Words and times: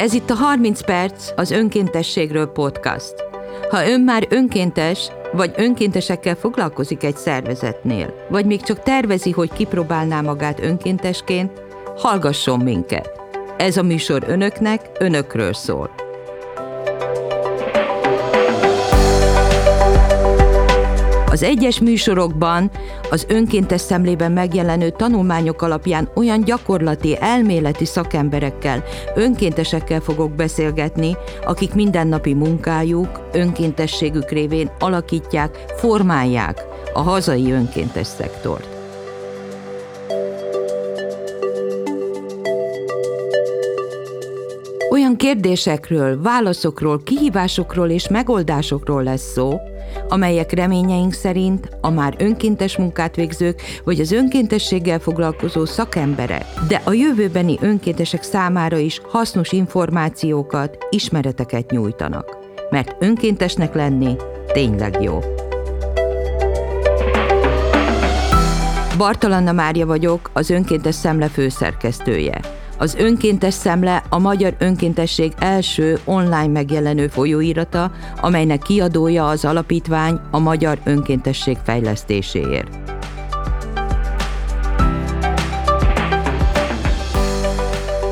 Ez 0.00 0.12
itt 0.12 0.30
a 0.30 0.34
30 0.34 0.84
perc 0.84 1.30
az 1.36 1.50
önkéntességről 1.50 2.46
podcast. 2.46 3.14
Ha 3.70 3.88
ön 3.88 4.00
már 4.00 4.26
önkéntes, 4.30 5.08
vagy 5.32 5.52
önkéntesekkel 5.56 6.34
foglalkozik 6.34 7.04
egy 7.04 7.16
szervezetnél, 7.16 8.14
vagy 8.30 8.46
még 8.46 8.62
csak 8.62 8.82
tervezi, 8.82 9.30
hogy 9.30 9.52
kipróbálná 9.52 10.20
magát 10.20 10.60
önkéntesként, 10.60 11.62
hallgasson 11.96 12.60
minket. 12.60 13.10
Ez 13.58 13.76
a 13.76 13.82
műsor 13.82 14.24
önöknek, 14.26 14.90
önökről 14.98 15.52
szól. 15.52 15.99
Az 21.30 21.42
egyes 21.42 21.80
műsorokban 21.80 22.70
az 23.10 23.26
önkéntes 23.28 23.80
szemlében 23.80 24.32
megjelenő 24.32 24.90
tanulmányok 24.90 25.62
alapján 25.62 26.10
olyan 26.14 26.44
gyakorlati, 26.44 27.16
elméleti 27.20 27.84
szakemberekkel, 27.84 28.84
önkéntesekkel 29.14 30.00
fogok 30.00 30.32
beszélgetni, 30.32 31.16
akik 31.44 31.74
mindennapi 31.74 32.34
munkájuk, 32.34 33.28
önkéntességük 33.32 34.30
révén 34.30 34.70
alakítják, 34.78 35.64
formálják 35.76 36.64
a 36.92 37.00
hazai 37.00 37.52
önkéntes 37.52 38.06
szektort. 38.06 38.68
Olyan 44.90 45.16
kérdésekről, 45.16 46.22
válaszokról, 46.22 47.02
kihívásokról 47.02 47.88
és 47.88 48.08
megoldásokról 48.08 49.02
lesz 49.02 49.32
szó, 49.32 49.60
amelyek 50.10 50.52
reményeink 50.52 51.12
szerint 51.12 51.68
a 51.80 51.90
már 51.90 52.14
önkéntes 52.18 52.76
munkát 52.76 53.16
végzők 53.16 53.62
vagy 53.84 54.00
az 54.00 54.12
önkéntességgel 54.12 54.98
foglalkozó 54.98 55.64
szakemberek, 55.64 56.44
de 56.68 56.80
a 56.84 56.92
jövőbeni 56.92 57.58
önkéntesek 57.60 58.22
számára 58.22 58.76
is 58.76 59.00
hasznos 59.08 59.52
információkat, 59.52 60.76
ismereteket 60.90 61.70
nyújtanak. 61.70 62.36
Mert 62.70 62.96
önkéntesnek 62.98 63.74
lenni 63.74 64.16
tényleg 64.52 65.02
jó. 65.02 65.18
Bartalanna 68.96 69.52
Mária 69.52 69.86
vagyok, 69.86 70.30
az 70.32 70.50
Önkéntes 70.50 70.94
Szemle 70.94 71.28
főszerkesztője. 71.28 72.40
Az 72.80 72.94
Önkéntes 72.94 73.54
Szemle 73.54 74.02
a 74.08 74.18
Magyar 74.18 74.54
Önkéntesség 74.58 75.32
első 75.38 75.98
online 76.04 76.46
megjelenő 76.46 77.08
folyóirata, 77.08 77.92
amelynek 78.20 78.62
kiadója 78.62 79.28
az 79.28 79.44
alapítvány 79.44 80.20
a 80.30 80.38
Magyar 80.38 80.78
Önkéntesség 80.84 81.56
fejlesztéséért. 81.64 82.99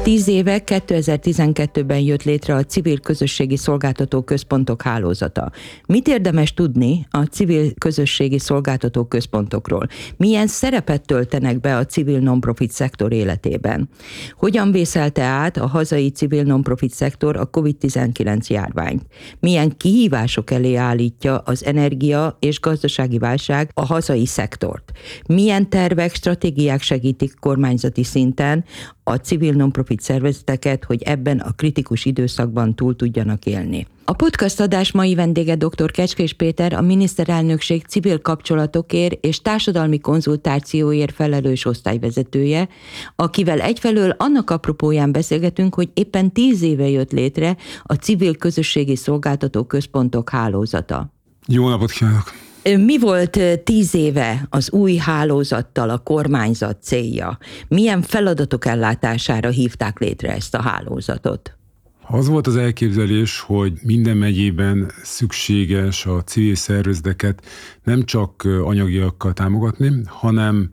Tíz 0.08 0.28
éve 0.28 0.62
2012-ben 0.66 1.98
jött 1.98 2.22
létre 2.22 2.54
a 2.54 2.64
Civil 2.64 3.00
Közösségi 3.00 3.56
Szolgáltató 3.56 4.22
Központok 4.22 4.82
hálózata. 4.82 5.50
Mit 5.86 6.08
érdemes 6.08 6.54
tudni 6.54 7.06
a 7.10 7.22
civil 7.22 7.74
közösségi 7.78 8.38
szolgáltató 8.38 9.04
központokról? 9.04 9.86
Milyen 10.16 10.46
szerepet 10.46 11.06
töltenek 11.06 11.60
be 11.60 11.76
a 11.76 11.84
civil 11.84 12.18
non-profit 12.18 12.70
szektor 12.70 13.12
életében? 13.12 13.88
Hogyan 14.36 14.72
vészelte 14.72 15.22
át 15.22 15.56
a 15.56 15.66
hazai 15.66 16.10
civil 16.10 16.42
non-profit 16.42 16.92
szektor 16.92 17.36
a 17.36 17.50
COVID-19 17.50 18.46
járványt? 18.46 19.06
Milyen 19.40 19.76
kihívások 19.76 20.50
elé 20.50 20.74
állítja 20.74 21.38
az 21.38 21.64
energia 21.64 22.36
és 22.40 22.60
gazdasági 22.60 23.18
válság 23.18 23.70
a 23.74 23.86
hazai 23.86 24.26
szektort? 24.26 24.92
Milyen 25.26 25.70
tervek, 25.70 26.14
stratégiák 26.14 26.82
segítik 26.82 27.34
kormányzati 27.40 28.04
szinten 28.04 28.64
a 29.08 29.16
civil 29.16 29.52
non-profit 29.52 29.97
szervezeteket, 30.00 30.84
hogy 30.84 31.02
ebben 31.02 31.38
a 31.38 31.52
kritikus 31.52 32.04
időszakban 32.04 32.74
túl 32.74 32.96
tudjanak 32.96 33.46
élni. 33.46 33.86
A 34.04 34.12
podcast 34.12 34.60
adás 34.60 34.92
mai 34.92 35.14
vendége 35.14 35.54
dr. 35.54 35.90
Kecskés 35.90 36.32
Péter, 36.32 36.72
a 36.72 36.80
miniszterelnökség 36.80 37.84
civil 37.86 38.20
kapcsolatokért 38.20 39.24
és 39.24 39.42
társadalmi 39.42 39.98
konzultációért 39.98 41.14
felelős 41.14 41.64
osztályvezetője, 41.64 42.68
akivel 43.16 43.60
egyfelől 43.60 44.14
annak 44.18 44.50
apropóján 44.50 45.12
beszélgetünk, 45.12 45.74
hogy 45.74 45.88
éppen 45.94 46.32
tíz 46.32 46.62
éve 46.62 46.88
jött 46.88 47.12
létre 47.12 47.56
a 47.82 47.94
civil 47.94 48.36
közösségi 48.36 48.96
szolgáltató 48.96 49.64
központok 49.64 50.30
hálózata. 50.30 51.12
Jó 51.46 51.68
napot 51.68 51.90
kívánok! 51.90 52.47
Mi 52.76 52.98
volt 52.98 53.40
tíz 53.64 53.94
éve 53.94 54.46
az 54.50 54.70
új 54.70 54.96
hálózattal 54.96 55.90
a 55.90 55.98
kormányzat 55.98 56.82
célja? 56.82 57.38
Milyen 57.68 58.02
feladatok 58.02 58.66
ellátására 58.66 59.48
hívták 59.48 59.98
létre 59.98 60.34
ezt 60.34 60.54
a 60.54 60.62
hálózatot? 60.62 61.56
Az 62.10 62.28
volt 62.28 62.46
az 62.46 62.56
elképzelés, 62.56 63.40
hogy 63.40 63.72
minden 63.82 64.16
megyében 64.16 64.90
szükséges 65.02 66.06
a 66.06 66.22
civil 66.22 66.54
szervezeteket 66.54 67.46
nem 67.84 68.04
csak 68.04 68.48
anyagiakkal 68.62 69.32
támogatni, 69.32 69.90
hanem 70.06 70.70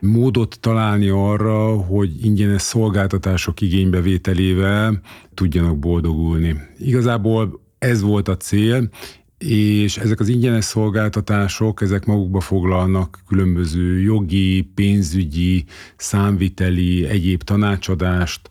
módot 0.00 0.60
találni 0.60 1.08
arra, 1.08 1.76
hogy 1.76 2.24
ingyenes 2.24 2.62
szolgáltatások 2.62 3.60
igénybevételével 3.60 5.00
tudjanak 5.34 5.78
boldogulni. 5.78 6.56
Igazából 6.78 7.60
ez 7.78 8.02
volt 8.02 8.28
a 8.28 8.36
cél, 8.36 8.88
és 9.48 9.96
ezek 9.96 10.20
az 10.20 10.28
ingyenes 10.28 10.64
szolgáltatások, 10.64 11.80
ezek 11.82 12.06
magukba 12.06 12.40
foglalnak 12.40 13.18
különböző 13.28 14.00
jogi, 14.00 14.70
pénzügyi, 14.74 15.64
számviteli, 15.96 17.06
egyéb 17.06 17.42
tanácsadást, 17.42 18.48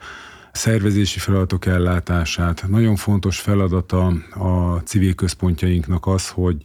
szervezési 0.51 1.19
feladatok 1.19 1.65
ellátását. 1.65 2.65
Nagyon 2.67 2.95
fontos 2.95 3.39
feladata 3.39 4.05
a 4.33 4.81
civil 4.85 5.13
központjainknak 5.13 6.07
az, 6.07 6.29
hogy 6.29 6.61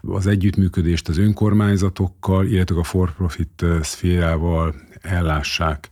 az 0.00 0.26
együttműködést 0.26 1.08
az 1.08 1.18
önkormányzatokkal, 1.18 2.46
illetve 2.46 2.78
a 2.78 2.84
for-profit 2.84 3.64
szférával 3.82 4.74
ellássák. 5.00 5.88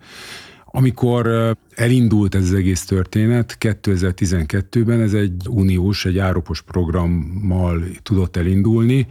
Amikor 0.73 1.57
elindult 1.75 2.35
ez 2.35 2.43
az 2.43 2.55
egész 2.55 2.85
történet, 2.85 3.57
2012-ben 3.61 5.01
ez 5.01 5.13
egy 5.13 5.47
uniós, 5.49 6.05
egy 6.05 6.19
áropos 6.19 6.63
programmal 6.63 7.83
tudott 8.03 8.37
elindulni. 8.37 9.07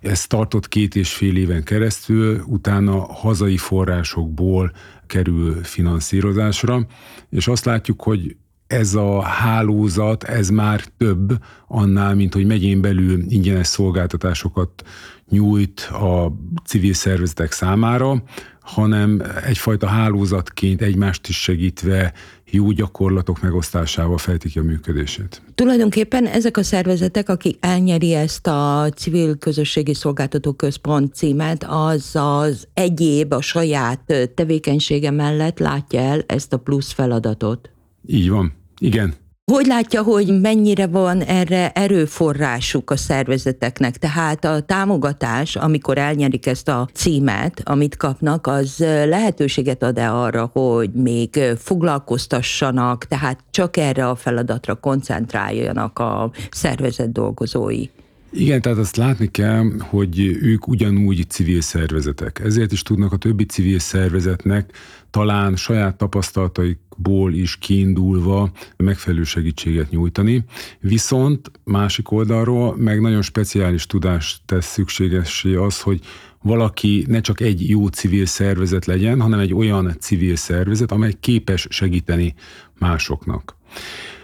Ez 0.00 0.26
tartott 0.26 0.68
két 0.68 0.96
és 0.96 1.12
fél 1.12 1.36
éven 1.36 1.62
keresztül, 1.62 2.42
utána 2.46 2.98
hazai 2.98 3.56
forrásokból 3.56 4.72
kerül 5.06 5.62
finanszírozásra, 5.62 6.86
és 7.30 7.48
azt 7.48 7.64
látjuk, 7.64 8.02
hogy 8.02 8.36
ez 8.66 8.94
a 8.94 9.22
hálózat, 9.22 10.24
ez 10.24 10.48
már 10.48 10.84
több 10.96 11.42
annál, 11.66 12.14
mint 12.14 12.34
hogy 12.34 12.46
megyén 12.46 12.80
belül 12.80 13.22
ingyenes 13.28 13.66
szolgáltatásokat 13.66 14.82
nyújt 15.28 15.80
a 15.80 16.32
civil 16.64 16.92
szervezetek 16.92 17.52
számára, 17.52 18.22
hanem 18.68 19.22
egyfajta 19.44 19.86
hálózatként 19.86 20.82
egymást 20.82 21.28
is 21.28 21.42
segítve 21.42 22.12
jó 22.50 22.70
gyakorlatok 22.70 23.40
megosztásával 23.40 24.18
fejtik 24.18 24.56
a 24.56 24.62
működését. 24.62 25.42
Tulajdonképpen 25.54 26.26
ezek 26.26 26.56
a 26.56 26.62
szervezetek, 26.62 27.28
akik 27.28 27.56
elnyeri 27.60 28.14
ezt 28.14 28.46
a 28.46 28.88
civil 28.96 29.36
közösségi 29.36 29.94
szolgáltató 29.94 30.52
központ 30.52 31.14
címet, 31.14 31.64
az 31.68 32.10
az 32.12 32.68
egyéb, 32.74 33.32
a 33.32 33.40
saját 33.40 34.30
tevékenysége 34.34 35.10
mellett 35.10 35.58
látja 35.58 36.00
el 36.00 36.22
ezt 36.26 36.52
a 36.52 36.56
plusz 36.56 36.92
feladatot. 36.92 37.70
Így 38.06 38.30
van. 38.30 38.52
Igen. 38.78 39.14
Hogy 39.52 39.66
látja, 39.66 40.02
hogy 40.02 40.40
mennyire 40.40 40.86
van 40.86 41.20
erre 41.22 41.70
erőforrásuk 41.70 42.90
a 42.90 42.96
szervezeteknek? 42.96 43.96
Tehát 43.96 44.44
a 44.44 44.60
támogatás, 44.60 45.56
amikor 45.56 45.98
elnyerik 45.98 46.46
ezt 46.46 46.68
a 46.68 46.88
címet, 46.92 47.60
amit 47.64 47.96
kapnak, 47.96 48.46
az 48.46 48.78
lehetőséget 49.04 49.82
ad-e 49.82 50.10
arra, 50.10 50.50
hogy 50.52 50.90
még 50.92 51.40
foglalkoztassanak, 51.58 53.04
tehát 53.04 53.38
csak 53.50 53.76
erre 53.76 54.08
a 54.08 54.14
feladatra 54.14 54.74
koncentráljanak 54.74 55.98
a 55.98 56.30
szervezet 56.50 57.12
dolgozói? 57.12 57.84
Igen, 58.30 58.60
tehát 58.62 58.78
azt 58.78 58.96
látni 58.96 59.26
kell, 59.30 59.70
hogy 59.78 60.20
ők 60.42 60.68
ugyanúgy 60.68 61.24
civil 61.28 61.60
szervezetek. 61.60 62.40
Ezért 62.44 62.72
is 62.72 62.82
tudnak 62.82 63.12
a 63.12 63.16
többi 63.16 63.44
civil 63.44 63.78
szervezetnek 63.78 64.72
talán 65.10 65.56
saját 65.56 65.96
tapasztalataikból 65.96 67.34
is 67.34 67.56
kiindulva 67.56 68.50
megfelelő 68.76 69.22
segítséget 69.22 69.90
nyújtani. 69.90 70.44
Viszont 70.80 71.50
másik 71.64 72.10
oldalról 72.10 72.76
meg 72.76 73.00
nagyon 73.00 73.22
speciális 73.22 73.86
tudást 73.86 74.40
tesz 74.46 74.66
szükségessé 74.66 75.54
az, 75.54 75.80
hogy 75.80 76.00
valaki 76.42 77.04
ne 77.08 77.20
csak 77.20 77.40
egy 77.40 77.68
jó 77.68 77.86
civil 77.86 78.26
szervezet 78.26 78.84
legyen, 78.84 79.20
hanem 79.20 79.38
egy 79.38 79.54
olyan 79.54 79.96
civil 80.00 80.36
szervezet, 80.36 80.92
amely 80.92 81.12
képes 81.20 81.66
segíteni 81.70 82.34
másoknak. 82.78 83.56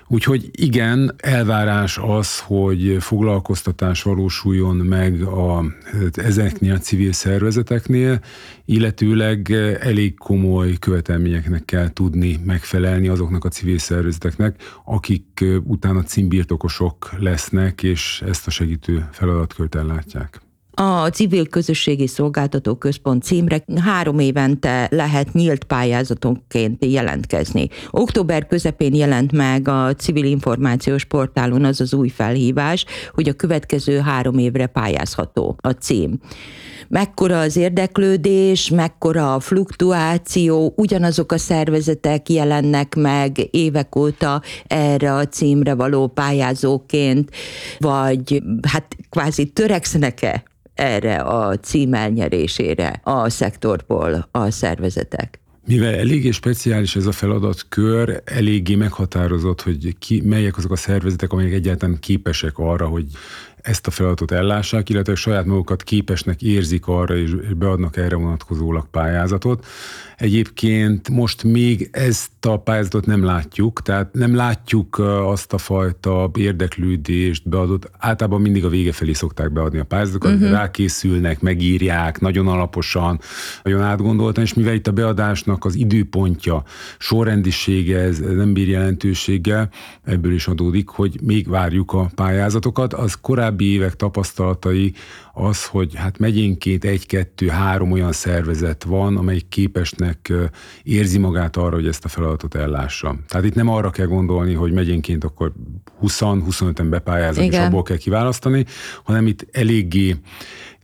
Úgyhogy 0.06 0.51
igen, 0.53 1.15
elvárás 1.17 1.99
az, 1.99 2.41
hogy 2.41 2.97
foglalkoztatás 3.01 4.03
valósuljon 4.03 4.77
meg 4.77 5.23
a, 5.23 5.65
ezeknél 6.12 6.75
a 6.75 6.79
civil 6.79 7.12
szervezeteknél, 7.12 8.21
illetőleg 8.65 9.51
elég 9.81 10.19
komoly 10.19 10.73
követelményeknek 10.79 11.65
kell 11.65 11.93
tudni 11.93 12.41
megfelelni 12.45 13.09
azoknak 13.09 13.45
a 13.45 13.49
civil 13.49 13.79
szervezeteknek, 13.79 14.62
akik 14.85 15.45
utána 15.62 16.03
címbirtokosok 16.03 17.11
lesznek, 17.19 17.83
és 17.83 18.23
ezt 18.27 18.47
a 18.47 18.51
segítő 18.51 19.09
feladatkört 19.12 19.75
ellátják. 19.75 20.44
A 20.76 21.09
Civil 21.09 21.47
Közösségi 21.47 22.06
Szolgáltató 22.06 22.75
Központ 22.75 23.23
címre 23.23 23.65
három 23.81 24.19
évente 24.19 24.88
lehet 24.91 25.32
nyílt 25.32 25.65
pályázatonként 25.65 26.85
jelentkezni. 26.85 27.69
Október 27.91 28.47
közepén 28.47 28.94
jelent 28.94 29.32
meg 29.32 29.69
a 29.69 29.94
Civil 29.94 30.25
Információs 30.25 31.05
Portálon 31.05 31.65
az 31.65 31.81
az 31.81 31.94
új 31.94 32.09
felhívás, 32.09 32.85
hogy 33.12 33.29
a 33.29 33.32
következő 33.32 33.99
három 33.99 34.38
évre 34.38 34.67
pályázható 34.67 35.56
a 35.61 35.71
cím. 35.71 36.19
Mekkora 36.88 37.41
az 37.41 37.56
érdeklődés, 37.56 38.70
mekkora 38.70 39.35
a 39.35 39.41
fluktuáció, 39.41 40.73
ugyanazok 40.77 41.32
a 41.32 41.38
szervezetek 41.38 42.29
jelennek 42.29 42.94
meg 42.94 43.49
évek 43.50 43.97
óta 43.97 44.43
erre 44.67 45.15
a 45.15 45.29
címre 45.29 45.75
való 45.75 46.06
pályázóként, 46.06 47.31
vagy 47.79 48.43
hát 48.69 48.97
kvázi 49.11 49.47
törekszenek-e 49.47 50.43
erre 50.75 51.17
a 51.17 51.56
cím 51.56 51.94
elnyerésére 51.94 53.00
a 53.05 53.29
szektorból 53.29 54.29
a 54.31 54.50
szervezetek? 54.50 55.38
Mivel 55.67 55.94
eléggé 55.94 56.31
speciális 56.31 56.97
ez 56.97 57.06
a 57.06 57.12
feladatkör, 57.12 58.23
eléggé 58.25 58.75
meghatározott, 58.75 59.62
hogy 59.62 59.97
ki, 59.99 60.21
melyek 60.21 60.56
azok 60.56 60.71
a 60.71 60.76
szervezetek, 60.76 61.32
amelyek 61.32 61.53
egyáltalán 61.53 61.99
képesek 62.00 62.59
arra, 62.59 62.87
hogy 62.87 63.06
ezt 63.64 63.87
a 63.87 63.90
feladatot 63.90 64.31
ellássák, 64.31 64.88
illetve 64.88 65.14
saját 65.14 65.44
magukat 65.44 65.82
képesnek 65.82 66.43
érzik 66.43 66.87
arra, 66.87 67.16
és 67.16 67.34
beadnak 67.56 67.96
erre 67.96 68.16
vonatkozólag 68.16 68.87
pályázatot. 68.90 69.66
Egyébként 70.16 71.08
most 71.08 71.43
még 71.43 71.88
ezt 71.93 72.46
a 72.46 72.56
pályázatot 72.56 73.06
nem 73.06 73.25
látjuk, 73.25 73.82
tehát 73.82 74.12
nem 74.12 74.34
látjuk 74.34 74.99
azt 75.25 75.52
a 75.52 75.58
fajta 75.58 76.31
érdeklődést 76.34 77.49
beadott. 77.49 77.90
Általában 77.99 78.40
mindig 78.40 78.64
a 78.64 78.69
vége 78.69 78.93
felé 78.93 79.12
szokták 79.12 79.52
beadni 79.52 79.78
a 79.78 79.84
pályázatokat, 79.84 80.32
uh-huh. 80.32 80.50
rákészülnek, 80.50 81.40
megírják 81.40 82.20
nagyon 82.20 82.49
alaposan, 82.49 83.20
nagyon 83.62 83.82
átgondoltan, 83.82 84.44
és 84.44 84.55
mivel 84.55 84.75
itt 84.75 84.87
a 84.87 84.93
beadásnak 84.93 85.64
az 85.64 85.75
időpontja, 85.75 86.62
sorrendisége, 86.99 87.99
ez 87.99 88.19
nem 88.19 88.52
bír 88.52 88.69
jelentőséggel, 88.69 89.69
ebből 90.02 90.32
is 90.32 90.46
adódik, 90.46 90.88
hogy 90.88 91.19
még 91.22 91.49
várjuk 91.49 91.93
a 91.93 92.10
pályázatokat. 92.14 92.94
Az 92.94 93.14
korábbi 93.14 93.54
évek 93.61 93.95
tapasztalatai 93.97 94.93
az, 95.33 95.67
hogy 95.67 95.95
hát 95.95 96.19
megyénként 96.19 96.85
egy-kettő-három 96.85 97.93
olyan 97.93 98.12
szervezet 98.12 98.85
van, 98.85 99.17
amelyik 99.17 99.49
képesnek 99.49 100.33
érzi 100.83 101.19
magát 101.19 101.56
arra, 101.56 101.75
hogy 101.75 101.87
ezt 101.87 102.05
a 102.05 102.09
feladatot 102.09 102.55
ellássa. 102.55 103.17
Tehát 103.29 103.47
itt 103.47 103.55
nem 103.55 103.69
arra 103.69 103.91
kell 103.91 104.06
gondolni, 104.06 104.55
hogy 104.55 104.73
megyénként 104.73 105.25
akkor 105.25 105.53
20-25-en 106.03 106.87
bepályáznak, 106.91 107.47
és 107.47 107.59
abból 107.59 107.83
kell 107.83 107.97
kiválasztani, 107.97 108.65
hanem 109.03 109.27
itt 109.27 109.47
eléggé 109.53 110.17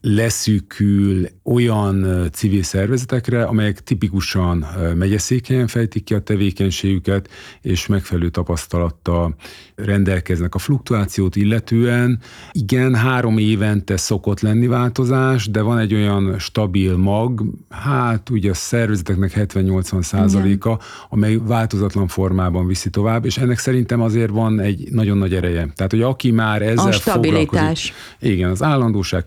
leszűkül 0.01 1.29
olyan 1.43 2.29
civil 2.33 2.63
szervezetekre, 2.63 3.45
amelyek 3.45 3.83
tipikusan 3.83 4.67
megyeszékhelyen 4.95 5.67
fejtik 5.67 6.05
ki 6.05 6.15
a 6.15 6.21
tevékenységüket, 6.21 7.29
és 7.61 7.87
megfelelő 7.87 8.29
tapasztalattal 8.29 9.35
rendelkeznek 9.75 10.55
a 10.55 10.59
fluktuációt 10.59 11.37
illetően. 11.37 12.21
Igen, 12.53 12.95
három 12.95 13.39
évente 13.39 13.97
szokott 13.97 14.41
lenni 14.41 14.67
változás, 14.67 15.51
de 15.51 15.61
van 15.61 15.79
egy 15.79 15.95
olyan 15.95 16.39
stabil 16.39 16.97
mag, 16.97 17.43
hát 17.69 18.31
ugye 18.31 18.51
a 18.51 18.55
szervezeteknek 18.55 19.33
70-80 19.37 20.03
százaléka, 20.03 20.79
amely 21.09 21.37
változatlan 21.37 22.09
formában 22.09 22.67
viszi 22.67 22.91
tovább, 22.91 23.25
és 23.25 23.39
ennek 23.39 23.59
szerintem 23.59 24.01
azért 24.01 24.31
van 24.31 24.61
egy 24.61 24.89
nagyon 24.91 25.19
nagy 25.19 25.35
ereje. 25.35 25.69
Tehát, 25.75 25.91
hogy 25.91 26.03
aki 26.03 26.31
már 26.31 26.63
ezzel 26.63 26.87
a 26.87 26.93
stabilitás. 26.93 27.93
Igen, 28.21 28.51
az 28.51 28.63
állandóság, 28.63 29.25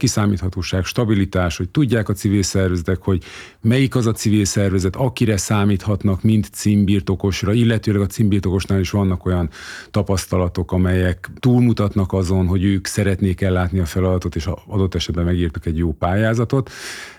kiszámíthatóság, 0.63 0.85
stabilitás, 0.85 1.57
hogy 1.57 1.69
tudják 1.69 2.09
a 2.09 2.13
civil 2.13 2.43
szervezetek, 2.43 3.01
hogy 3.01 3.23
melyik 3.61 3.95
az 3.95 4.07
a 4.07 4.11
civil 4.11 4.45
szervezet, 4.45 4.95
akire 4.95 5.37
számíthatnak, 5.37 6.21
mint 6.21 6.49
címbirtokosra, 6.51 7.53
illetőleg 7.53 8.01
a 8.01 8.05
címbirtokosnál 8.05 8.79
is 8.79 8.89
vannak 8.89 9.25
olyan 9.25 9.49
tapasztalatok, 9.91 10.71
amelyek 10.71 11.29
túlmutatnak 11.39 12.13
azon, 12.13 12.47
hogy 12.47 12.63
ők 12.63 12.87
szeretnék 12.87 13.41
ellátni 13.41 13.79
a 13.79 13.85
feladatot, 13.85 14.35
és 14.35 14.49
adott 14.67 14.95
esetben 14.95 15.25
megírtak 15.25 15.65
egy 15.65 15.77
jó 15.77 15.91
pályázatot. 15.91 16.71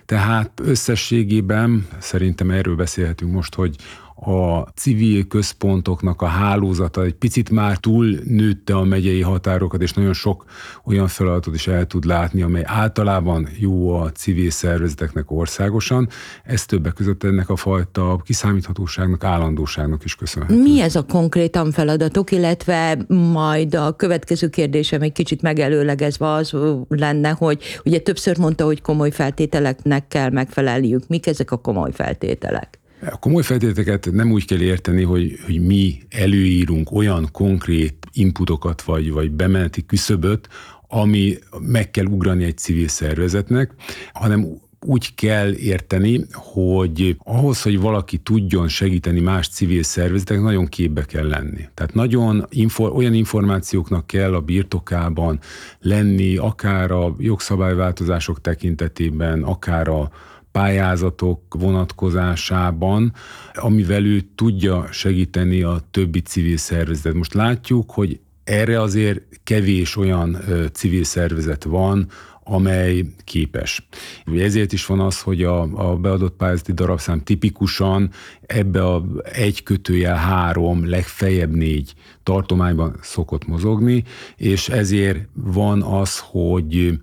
Tehát 0.06 0.60
összességében 0.62 1.86
szerintem 1.98 2.50
erről 2.50 2.76
beszélhetünk 2.76 3.32
most, 3.32 3.54
hogy 3.54 3.76
a 4.14 4.60
civil 4.74 5.26
központoknak 5.26 6.22
a 6.22 6.26
hálózata 6.26 7.02
egy 7.02 7.14
picit 7.14 7.50
már 7.50 7.76
túl 7.76 8.18
nőtte 8.24 8.76
a 8.76 8.84
megyei 8.84 9.20
határokat, 9.20 9.82
és 9.82 9.92
nagyon 9.92 10.12
sok 10.12 10.44
olyan 10.84 11.08
feladatot 11.08 11.54
is 11.54 11.66
el 11.66 11.86
tud 11.86 12.04
látni, 12.04 12.42
amely 12.42 12.62
általában 12.66 13.48
jó 13.58 13.94
a 13.94 14.10
civil 14.10 14.50
szervezeteknek 14.50 15.30
országosan. 15.30 16.08
Ez 16.44 16.66
többek 16.66 16.92
között 16.92 17.24
ennek 17.24 17.50
a 17.50 17.56
fajta 17.56 18.20
kiszámíthatóságnak, 18.24 19.24
állandóságnak 19.24 20.04
is 20.04 20.14
köszönhető. 20.14 20.62
Mi 20.62 20.80
ez 20.80 20.96
a 20.96 21.02
konkrétan 21.02 21.70
feladatok, 21.70 22.30
illetve 22.30 22.98
majd 23.32 23.74
a 23.74 23.96
következő 23.96 24.48
kérdésem 24.48 25.02
egy 25.02 25.12
kicsit 25.12 25.42
megelőlegezve 25.42 26.32
az 26.32 26.54
lenne, 26.88 27.30
hogy 27.30 27.62
ugye 27.84 27.98
többször 27.98 28.38
mondta, 28.38 28.64
hogy 28.64 28.80
komoly 28.80 29.10
feltételeknek 29.10 30.08
kell 30.08 30.30
megfelelniük. 30.30 31.08
Mik 31.08 31.26
ezek 31.26 31.50
a 31.50 31.56
komoly 31.56 31.92
feltételek? 31.92 32.82
A 33.10 33.18
komoly 33.18 33.42
feltételeket 33.42 34.08
nem 34.12 34.30
úgy 34.30 34.46
kell 34.46 34.60
érteni, 34.60 35.02
hogy, 35.02 35.38
hogy 35.44 35.60
mi 35.60 36.02
előírunk 36.10 36.92
olyan 36.92 37.28
konkrét 37.32 38.06
inputokat 38.12 38.82
vagy, 38.82 39.12
vagy 39.12 39.30
bemeneti 39.30 39.86
küszöböt, 39.86 40.48
ami 40.88 41.38
meg 41.60 41.90
kell 41.90 42.04
ugrani 42.04 42.44
egy 42.44 42.56
civil 42.56 42.88
szervezetnek, 42.88 43.74
hanem 44.12 44.62
úgy 44.86 45.14
kell 45.14 45.52
érteni, 45.52 46.26
hogy 46.32 47.16
ahhoz, 47.18 47.62
hogy 47.62 47.80
valaki 47.80 48.18
tudjon 48.18 48.68
segíteni 48.68 49.20
más 49.20 49.48
civil 49.48 49.82
szervezetek, 49.82 50.40
nagyon 50.40 50.66
képbe 50.66 51.04
kell 51.04 51.28
lenni. 51.28 51.68
Tehát 51.74 51.94
nagyon 51.94 52.46
infor, 52.48 52.92
olyan 52.92 53.14
információknak 53.14 54.06
kell 54.06 54.34
a 54.34 54.40
birtokában 54.40 55.38
lenni, 55.80 56.36
akár 56.36 56.90
a 56.90 57.14
jogszabályváltozások 57.18 58.40
tekintetében, 58.40 59.42
akár 59.42 59.88
a 59.88 60.10
pályázatok 60.54 61.40
vonatkozásában, 61.48 63.12
amivel 63.54 64.04
ő 64.04 64.20
tudja 64.34 64.86
segíteni 64.90 65.62
a 65.62 65.80
többi 65.90 66.20
civil 66.20 66.56
szervezetet. 66.56 67.14
Most 67.14 67.34
látjuk, 67.34 67.90
hogy 67.90 68.20
erre 68.44 68.80
azért 68.80 69.20
kevés 69.44 69.96
olyan 69.96 70.36
civil 70.72 71.04
szervezet 71.04 71.64
van, 71.64 72.08
amely 72.44 73.04
képes. 73.24 73.88
Ezért 74.36 74.72
is 74.72 74.86
van 74.86 75.00
az, 75.00 75.20
hogy 75.20 75.42
a, 75.42 75.90
a 75.90 75.96
beadott 75.96 76.36
pályázati 76.36 76.72
darabszám 76.72 77.22
tipikusan 77.22 78.10
ebbe 78.46 78.84
a 78.86 79.04
egy 79.32 79.62
kötőjel 79.62 80.16
három, 80.16 80.88
legfeljebb 80.88 81.54
négy 81.54 81.94
tartományban 82.22 82.96
szokott 83.02 83.46
mozogni, 83.46 84.04
és 84.36 84.68
ezért 84.68 85.28
van 85.32 85.82
az, 85.82 86.18
hogy 86.18 86.98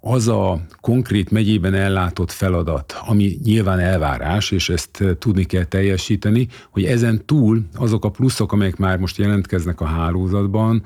az 0.00 0.28
a 0.28 0.60
konkrét 0.80 1.30
megyében 1.30 1.74
ellátott 1.74 2.30
feladat, 2.30 2.96
ami 3.06 3.38
nyilván 3.44 3.78
elvárás, 3.78 4.50
és 4.50 4.68
ezt 4.68 5.04
tudni 5.18 5.44
kell 5.44 5.64
teljesíteni, 5.64 6.48
hogy 6.70 6.84
ezen 6.84 7.24
túl 7.26 7.62
azok 7.74 8.04
a 8.04 8.10
pluszok, 8.10 8.52
amelyek 8.52 8.76
már 8.76 8.98
most 8.98 9.16
jelentkeznek 9.16 9.80
a 9.80 9.84
hálózatban, 9.84 10.82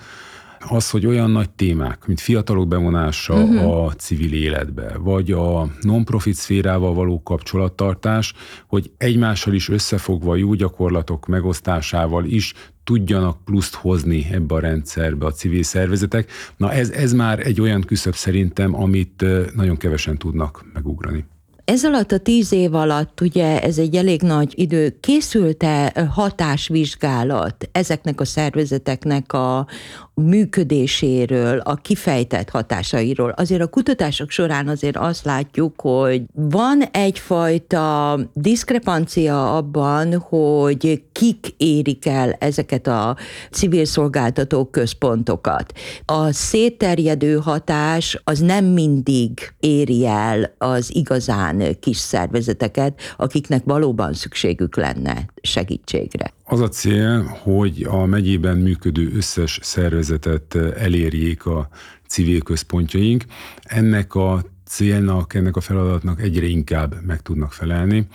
az, 0.69 0.91
hogy 0.91 1.07
olyan 1.07 1.31
nagy 1.31 1.51
témák, 1.51 2.07
mint 2.07 2.21
fiatalok 2.21 2.69
bevonása 2.69 3.35
uh-huh. 3.35 3.85
a 3.85 3.93
civil 3.93 4.33
életbe, 4.33 4.97
vagy 4.99 5.31
a 5.31 5.69
non-profit 5.81 6.35
szférával 6.35 6.95
való 6.95 7.23
kapcsolattartás, 7.23 8.35
hogy 8.67 8.91
egymással 8.97 9.55
is 9.55 9.69
összefogva 9.69 10.37
jó 10.37 10.55
gyakorlatok 10.55 11.27
megosztásával 11.27 12.25
is 12.25 12.55
tudjanak 12.85 13.45
pluszt 13.45 13.75
hozni 13.75 14.27
ebbe 14.33 14.55
a 14.55 14.61
rendszerbe 14.61 15.27
a 15.27 15.33
civil 15.33 15.63
szervezetek. 15.63 16.31
Na 16.57 16.73
ez, 16.73 16.91
ez 16.91 17.13
már 17.13 17.47
egy 17.47 17.61
olyan 17.61 17.81
küszöb 17.81 18.15
szerintem, 18.15 18.75
amit 18.75 19.25
nagyon 19.55 19.77
kevesen 19.77 20.19
tudnak 20.19 20.65
megugrani 20.73 21.25
Ez 21.73 21.85
alatt 21.85 22.13
a 22.13 22.19
tíz 22.19 22.53
év 22.53 22.75
alatt, 22.75 23.21
ugye 23.21 23.63
ez 23.63 23.79
egy 23.79 23.97
elég 23.97 24.23
nagy 24.23 24.53
idő, 24.57 24.97
készült-e 25.01 26.07
hatásvizsgálat 26.11 27.69
ezeknek 27.73 28.21
a 28.21 28.25
szervezeteknek 28.25 29.33
a 29.33 29.67
működéséről, 30.15 31.59
a 31.59 31.75
kifejtett 31.75 32.51
hatásairól? 32.51 33.31
Azért 33.31 33.61
a 33.61 33.67
kutatások 33.67 34.31
során 34.31 34.69
azért 34.69 34.97
azt 34.97 35.25
látjuk, 35.25 35.81
hogy 35.81 36.23
van 36.33 36.83
egyfajta 36.83 38.19
diszkrepancia 38.33 39.57
abban, 39.57 40.19
hogy 40.19 41.03
kik 41.13 41.55
érik 41.57 42.07
el 42.07 42.37
ezeket 42.39 42.87
a 42.87 43.17
civil 43.51 43.85
szolgáltató 43.85 44.65
központokat. 44.65 45.73
A 46.05 46.33
szétterjedő 46.33 47.37
hatás 47.37 48.21
az 48.25 48.39
nem 48.39 48.65
mindig 48.65 49.53
éri 49.61 50.07
el 50.07 50.55
az 50.59 50.95
igazán 50.95 51.61
kis 51.81 51.97
szervezeteket, 51.97 53.01
akiknek 53.17 53.65
valóban 53.65 54.13
szükségük 54.13 54.77
lenne 54.77 55.27
segítségre. 55.43 56.33
Az 56.45 56.61
a 56.61 56.69
cél, 56.69 57.23
hogy 57.23 57.87
a 57.89 58.07
megyében 58.07 58.57
működő 58.57 59.13
összes 59.15 59.59
szervezetet 59.63 60.55
elérjék 60.77 61.47
a 61.47 61.69
civil 62.09 62.41
központjaink. 62.41 63.25
Ennek 63.63 64.15
a 64.15 64.45
célnak, 64.67 65.35
ennek 65.35 65.57
a 65.57 65.61
feladatnak 65.61 66.23
egyre 66.23 66.47
inkább 66.47 66.95
meg 67.07 67.21
tudnak 67.21 67.53
felelni. 67.53 68.07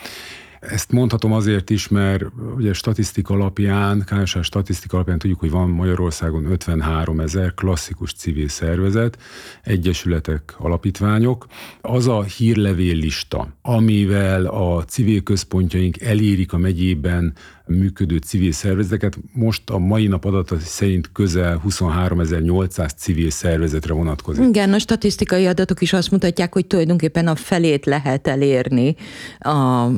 Ezt 0.60 0.92
mondhatom 0.92 1.34
azért 1.34 1.70
is, 1.70 1.88
mert 1.88 2.24
ugye 2.56 2.74
statisztika 2.74 3.34
alapján, 3.34 4.06
KSH 4.06 4.42
statisztika 4.42 4.96
alapján 4.96 5.18
tudjuk, 5.18 5.40
hogy 5.40 5.52
van 5.52 5.70
Magyarországon 5.70 6.46
53 6.46 7.20
ezer 7.20 7.54
klasszikus 7.54 8.14
civil 8.14 8.48
szervezet, 8.48 9.18
egyesületek, 9.64 10.56
alapítványok. 10.58 11.46
Az 11.82 12.08
a 12.08 12.24
hírlevél 12.24 12.96
lista, 12.96 13.48
amivel 13.62 14.46
a 14.46 14.84
civil 14.84 15.24
központjaink 15.24 16.02
elérik 16.02 16.54
a 16.54 16.58
megyében 16.58 17.34
működő 17.68 18.18
civil 18.18 18.52
szervezeteket. 18.52 19.18
Most 19.34 19.70
a 19.70 19.78
mai 19.78 20.08
nap 20.08 20.26
adata 20.26 20.60
szerint 20.60 21.12
közel 21.12 21.62
23.800 21.68 22.96
civil 22.98 23.30
szervezetre 23.30 23.94
vonatkozik. 23.94 24.46
Igen, 24.48 24.74
a 24.74 24.80
statisztikai 24.80 25.46
adatok 25.46 25.82
is 25.82 25.94
azt 25.94 26.12
mutatják, 26.12 26.54
hogy 26.54 26.66
tulajdonképpen 26.66 27.28
a 27.28 27.36
felét 27.36 27.86
lehet 27.86 28.28
elérni 28.28 28.96
a 29.40 29.50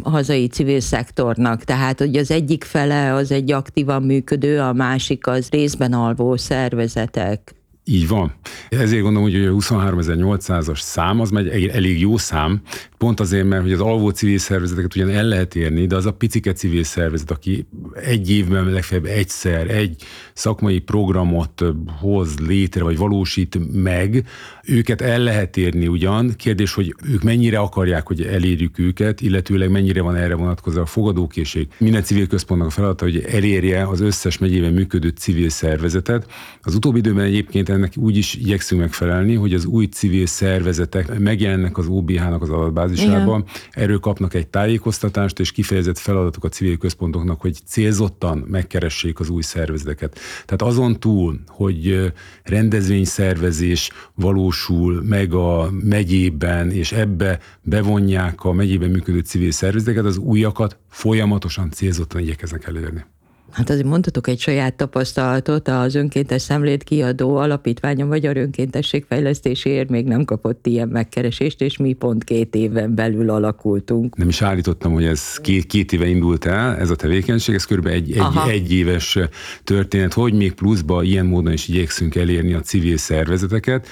hazai 0.04 0.49
civil 0.52 0.80
szektornak. 0.80 1.64
Tehát, 1.64 2.00
hogy 2.00 2.16
az 2.16 2.32
egyik 2.32 2.64
fele 2.64 3.14
az 3.14 3.32
egy 3.32 3.52
aktívan 3.52 4.04
működő, 4.04 4.60
a 4.60 4.74
másik 4.74 5.28
az 5.28 5.50
részben 5.50 5.94
alvó 5.94 6.38
szervezetek. 6.38 7.59
Így 7.90 8.08
van. 8.08 8.34
Ezért 8.70 9.02
gondolom, 9.02 9.30
hogy 9.30 9.46
a 9.46 9.52
23.800-as 9.52 10.80
szám 10.80 11.20
az 11.20 11.34
egy 11.34 11.68
elég 11.68 12.00
jó 12.00 12.18
szám, 12.18 12.62
pont 12.98 13.20
azért, 13.20 13.48
mert 13.48 13.62
hogy 13.62 13.72
az 13.72 13.80
alvó 13.80 14.10
civil 14.10 14.38
szervezeteket 14.38 14.96
ugyan 14.96 15.10
el 15.10 15.24
lehet 15.24 15.56
érni, 15.56 15.88
de 15.88 15.96
az 15.96 16.06
a 16.06 16.14
picike 16.14 16.54
civil 16.54 16.84
szervezet, 16.84 17.32
aki 17.32 17.68
egy 18.04 18.32
évben 18.32 18.66
legfeljebb 18.66 19.06
egyszer 19.06 19.70
egy 19.70 20.04
szakmai 20.34 20.80
programot 20.80 21.64
hoz 22.00 22.40
létre, 22.40 22.84
vagy 22.84 22.98
valósít 22.98 23.60
meg, 23.74 24.26
őket 24.64 25.02
el 25.02 25.20
lehet 25.20 25.58
érni 25.58 25.88
ugyan. 25.88 26.34
Kérdés, 26.36 26.74
hogy 26.74 26.96
ők 27.04 27.24
mennyire 27.24 27.60
akarják, 27.60 28.08
hogy 28.08 28.22
elérjük 28.22 28.80
őket, 28.80 29.22
illetőleg 29.22 29.70
mennyire 29.70 30.02
van 30.02 30.16
erre 30.16 30.36
vonatkozó 30.36 30.82
a 30.82 30.86
fogadókészség. 30.86 31.68
Minden 31.78 32.04
civil 32.04 32.28
központnak 32.28 32.68
a 32.68 32.72
feladata, 32.72 33.06
hogy 33.06 33.26
elérje 33.30 33.88
az 33.88 34.00
összes 34.00 34.38
megyében 34.38 34.74
működő 34.74 35.10
civil 35.10 35.50
szervezetet. 35.50 36.32
Az 36.62 36.76
utóbbi 36.76 36.98
időben 36.98 37.26
egyébként 37.26 37.70
ennek 37.80 37.94
úgy 37.98 38.18
is 38.18 38.36
igyekszünk 38.36 38.82
megfelelni, 38.82 39.36
hogy 39.36 39.54
az 39.54 39.66
új 39.66 39.86
civil 39.86 40.26
szervezetek 40.26 41.20
megjelennek 41.20 41.78
az 41.78 41.88
OBH-nak 41.88 42.42
az 42.42 42.50
adatbázisában, 42.50 43.42
Igen. 43.42 43.84
erről 43.84 44.00
kapnak 44.00 44.34
egy 44.34 44.48
tájékoztatást, 44.48 45.40
és 45.40 45.52
kifejezett 45.52 45.98
feladatok 45.98 46.44
a 46.44 46.50
civil 46.50 46.78
központoknak, 46.78 47.42
hogy 47.42 47.58
célzottan 47.66 48.38
megkeressék 48.38 49.20
az 49.20 49.30
új 49.30 49.42
szervezeteket. 49.42 50.20
Tehát 50.46 50.74
azon 50.74 51.00
túl, 51.00 51.40
hogy 51.48 52.14
rendezvényszervezés 52.44 53.92
valósul 54.16 55.02
meg 55.04 55.34
a 55.34 55.70
megyében, 55.72 56.72
és 56.72 56.92
ebbe 56.92 57.40
bevonják 57.62 58.44
a 58.44 58.52
megyében 58.52 58.90
működő 58.90 59.20
civil 59.20 59.52
szervezeteket, 59.52 60.06
az 60.06 60.18
újakat 60.18 60.78
folyamatosan 60.90 61.72
célzottan 61.72 62.22
igyekeznek 62.22 62.68
elérni. 62.68 63.06
Hát 63.52 63.70
azért 63.70 63.88
mondhatok 63.88 64.28
egy 64.28 64.40
saját 64.40 64.74
tapasztalatot, 64.74 65.68
az 65.68 65.96
önkéntes 65.96 66.42
szemlét 66.42 66.84
kiadó 66.84 67.36
alapítványa 67.36 68.06
Magyar 68.06 68.38
Önkéntességfejlesztésért 68.38 69.90
még 69.90 70.06
nem 70.06 70.26
kapott 70.26 70.68
ilyen 70.68 70.88
megkeresést, 70.88 71.62
és 71.62 71.78
mi 71.78 71.94
pont 71.94 72.24
két 72.24 72.56
éven 72.56 72.96
belül 72.96 73.30
alakultunk. 73.30 74.18
Nem 74.18 74.28
is 74.28 74.42
állítottam, 74.42 74.94
hogy 74.94 75.06
ez 75.06 75.38
két, 75.38 75.66
két 75.66 75.94
éve 75.94 76.08
indult 76.08 76.46
el, 76.46 76.76
ez 76.76 76.90
a 76.90 76.96
tevékenység, 76.96 77.56
ez 77.56 77.66
kb. 77.66 77.86
egy, 77.86 78.12
egy, 78.12 78.50
egy 78.50 78.74
éves 78.74 79.18
történet, 79.64 80.14
hogy 80.14 80.34
még 80.34 80.54
pluszba 80.54 81.04
ilyen 81.04 81.26
módon 81.26 81.54
is 81.54 81.68
igyekszünk 81.68 82.16
elérni 82.16 82.54
a 82.54 82.60
civil 82.60 82.98
szervezeteket, 82.98 83.88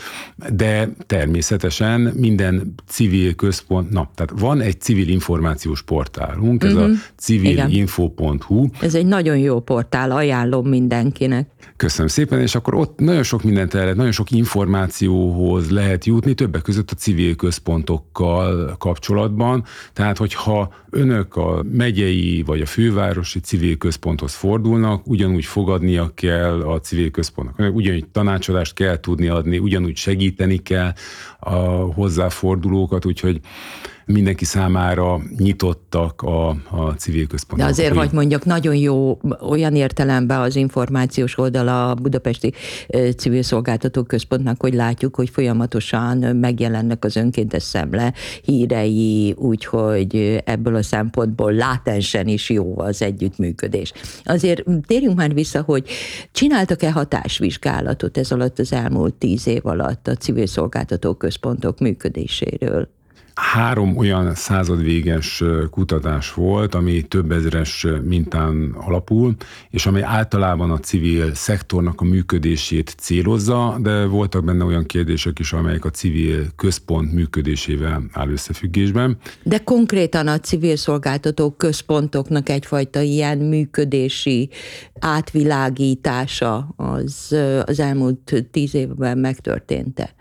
de 0.54 0.90
természetesen 1.06 2.02
minden 2.02 2.74
civil 2.88 3.34
központ, 3.34 3.90
na, 3.90 4.12
tehát 4.16 4.34
van 4.40 4.62
egy 4.62 4.82
civil 4.82 5.08
információs 5.08 5.82
portálunk, 5.82 6.64
ez 6.64 6.74
uh-huh. 6.74 6.86
a 6.86 6.88
mhm. 6.88 6.98
civilinfo.hu. 7.18 8.68
Ez 8.82 8.96
egy 8.96 9.06
nagyon 9.06 9.38
jó 9.38 9.47
jó 9.48 9.60
portál, 9.60 10.12
ajánlom 10.12 10.68
mindenkinek. 10.68 11.50
Köszönöm 11.76 12.08
szépen, 12.08 12.42
és 12.42 12.56
akkor 12.56 12.74
ott 12.76 13.00
nagyon 13.00 13.24
sok 13.24 13.44
mindent 13.44 13.74
el 13.74 13.82
lehet, 13.82 13.96
nagyon 13.96 14.12
sok 14.12 14.32
információhoz 14.32 15.70
lehet 15.72 16.06
jutni, 16.06 16.34
többek 16.34 16.62
között 16.62 16.92
a 16.92 16.96
civil 16.96 17.36
központokkal 17.36 18.76
kapcsolatban. 18.78 19.64
Tehát, 19.94 20.18
hogyha 20.18 20.74
önök 20.90 21.36
a 21.36 21.64
megyei 21.72 22.44
vagy 22.46 22.62
a 22.62 22.66
fővárosi 22.66 23.40
civil 23.40 23.78
központhoz 23.78 24.34
fordulnak, 24.34 25.08
ugyanúgy 25.08 25.46
fogadnia 25.46 26.12
kell 26.14 26.62
a 26.62 26.80
civil 26.80 27.12
központnak, 27.12 27.76
ugyanúgy 27.76 28.08
tanácsadást 28.12 28.74
kell 28.74 29.00
tudni 29.00 29.28
adni, 29.28 29.58
ugyanúgy 29.58 29.96
segíteni 29.96 30.58
kell 30.58 30.94
a 31.40 31.56
hozzáfordulókat, 31.94 33.06
úgyhogy 33.06 33.40
mindenki 34.08 34.46
számára 34.46 35.22
nyitottak 35.38 36.22
a, 36.22 36.50
a 36.50 36.94
civil 36.98 37.28
központok. 37.28 37.68
De 37.68 37.74
azért, 37.74 37.96
hogy 37.96 38.10
mondjak, 38.12 38.46
nagyon 38.46 38.76
jó 38.76 39.20
olyan 39.50 39.76
értelemben 39.76 40.40
az 40.40 40.56
információs 40.56 41.38
oldala 41.38 41.90
a 41.90 41.94
Budapesti 41.94 42.54
Civil 43.18 43.42
Szolgáltató 43.42 44.04
Központnak, 44.04 44.62
hogy 44.62 44.74
látjuk, 44.74 45.16
hogy 45.16 45.30
folyamatosan 45.30 46.18
megjelennek 46.18 47.06
az 47.06 47.16
önkéntes 47.16 47.64
szemle 47.64 48.14
hírei, 48.44 49.36
úgyhogy 49.38 50.42
ebből 50.46 50.76
a 50.76 50.84
szempontból 50.84 51.54
látensen 51.54 52.28
is 52.28 52.50
jó 52.50 52.80
az 52.80 53.02
együttműködés. 53.02 53.94
Azért 54.24 54.64
térjünk 54.88 55.18
már 55.18 55.34
vissza, 55.34 55.62
hogy 55.62 55.90
csináltak-e 56.32 56.92
hatásvizsgálatot 56.92 58.18
ez 58.18 58.32
alatt 58.32 58.60
az 58.60 58.74
elmúlt 58.74 59.14
tíz 59.14 59.48
év 59.48 59.66
alatt 59.66 60.08
a 60.08 60.16
civil 60.16 60.46
szolgáltató 60.48 61.14
központok 61.14 61.80
működéséről? 61.80 62.96
Három 63.38 63.98
olyan 63.98 64.36
századvéges 64.36 65.44
kutatás 65.72 66.34
volt, 66.34 66.76
ami 66.76 67.02
több 67.02 67.32
ezeres 67.32 67.88
mintán 68.04 68.76
alapul, 68.78 69.36
és 69.70 69.86
ami 69.86 70.02
általában 70.02 70.72
a 70.72 70.80
civil 70.80 71.34
szektornak 71.34 72.02
a 72.02 72.04
működését 72.04 72.96
célozza, 72.98 73.78
de 73.82 74.06
voltak 74.06 74.44
benne 74.44 74.64
olyan 74.64 74.86
kérdések 74.86 75.40
is, 75.40 75.54
amelyek 75.54 75.86
a 75.86 75.90
civil 75.90 76.46
központ 76.56 77.14
működésével 77.14 78.04
áll 78.12 78.30
összefüggésben. 78.30 79.18
De 79.44 79.58
konkrétan 79.58 80.28
a 80.28 80.40
civil 80.40 80.76
szolgáltató 80.76 81.52
központoknak 81.52 82.50
egyfajta 82.50 83.02
ilyen 83.02 83.38
működési 83.38 84.50
átvilágítása 85.00 86.74
az 86.76 87.36
az 87.66 87.80
elmúlt 87.80 88.46
tíz 88.52 88.76
évben 88.76 89.18
megtörtént-e? 89.18 90.16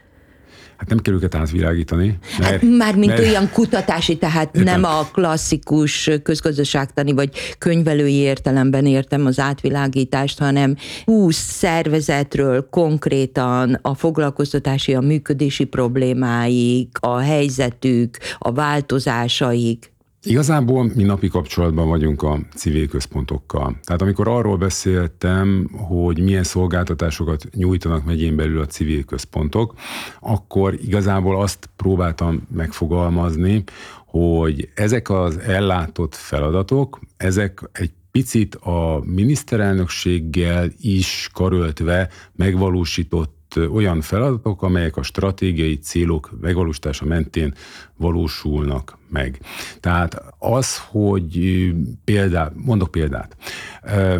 Hát 0.76 0.88
nem 0.88 0.98
kell 0.98 1.14
őket 1.14 1.34
átvilágítani. 1.34 2.18
Mert, 2.38 2.50
hát 2.50 2.62
már 2.62 2.96
mint 2.96 3.06
mert, 3.06 3.20
olyan 3.20 3.50
kutatási, 3.52 4.16
tehát 4.16 4.56
értem. 4.56 4.80
nem 4.80 4.90
a 4.90 5.08
klasszikus 5.12 6.10
közgazdaságtani 6.22 7.12
vagy 7.12 7.30
könyvelői 7.58 8.14
értelemben 8.14 8.86
értem 8.86 9.26
az 9.26 9.38
átvilágítást, 9.38 10.38
hanem 10.38 10.76
20 11.04 11.36
szervezetről 11.36 12.68
konkrétan 12.70 13.78
a 13.82 13.94
foglalkoztatási, 13.94 14.94
a 14.94 15.00
működési 15.00 15.64
problémáik, 15.64 16.96
a 17.00 17.18
helyzetük, 17.18 18.16
a 18.38 18.52
változásaik. 18.52 19.94
Igazából 20.26 20.90
mi 20.94 21.02
napi 21.02 21.28
kapcsolatban 21.28 21.88
vagyunk 21.88 22.22
a 22.22 22.38
civil 22.54 22.88
központokkal. 22.88 23.78
Tehát 23.84 24.02
amikor 24.02 24.28
arról 24.28 24.56
beszéltem, 24.56 25.68
hogy 25.72 26.22
milyen 26.22 26.42
szolgáltatásokat 26.42 27.46
nyújtanak 27.54 28.04
megyén 28.04 28.36
belül 28.36 28.60
a 28.60 28.66
civil 28.66 29.04
központok, 29.04 29.74
akkor 30.20 30.74
igazából 30.82 31.40
azt 31.40 31.70
próbáltam 31.76 32.46
megfogalmazni, 32.54 33.64
hogy 34.06 34.68
ezek 34.74 35.10
az 35.10 35.38
ellátott 35.38 36.14
feladatok, 36.14 37.00
ezek 37.16 37.68
egy 37.72 37.92
picit 38.10 38.54
a 38.54 39.02
miniszterelnökséggel 39.04 40.70
is 40.80 41.28
karöltve 41.32 42.08
megvalósított 42.32 43.35
olyan 43.56 44.00
feladatok, 44.00 44.62
amelyek 44.62 44.96
a 44.96 45.02
stratégiai 45.02 45.78
célok 45.78 46.30
megvalósítása 46.40 47.04
mentén 47.04 47.54
valósulnak 47.96 48.98
meg. 49.08 49.40
Tehát 49.80 50.22
az, 50.38 50.78
hogy 50.78 51.66
példát, 52.04 52.52
mondok 52.54 52.90
példát, 52.90 53.36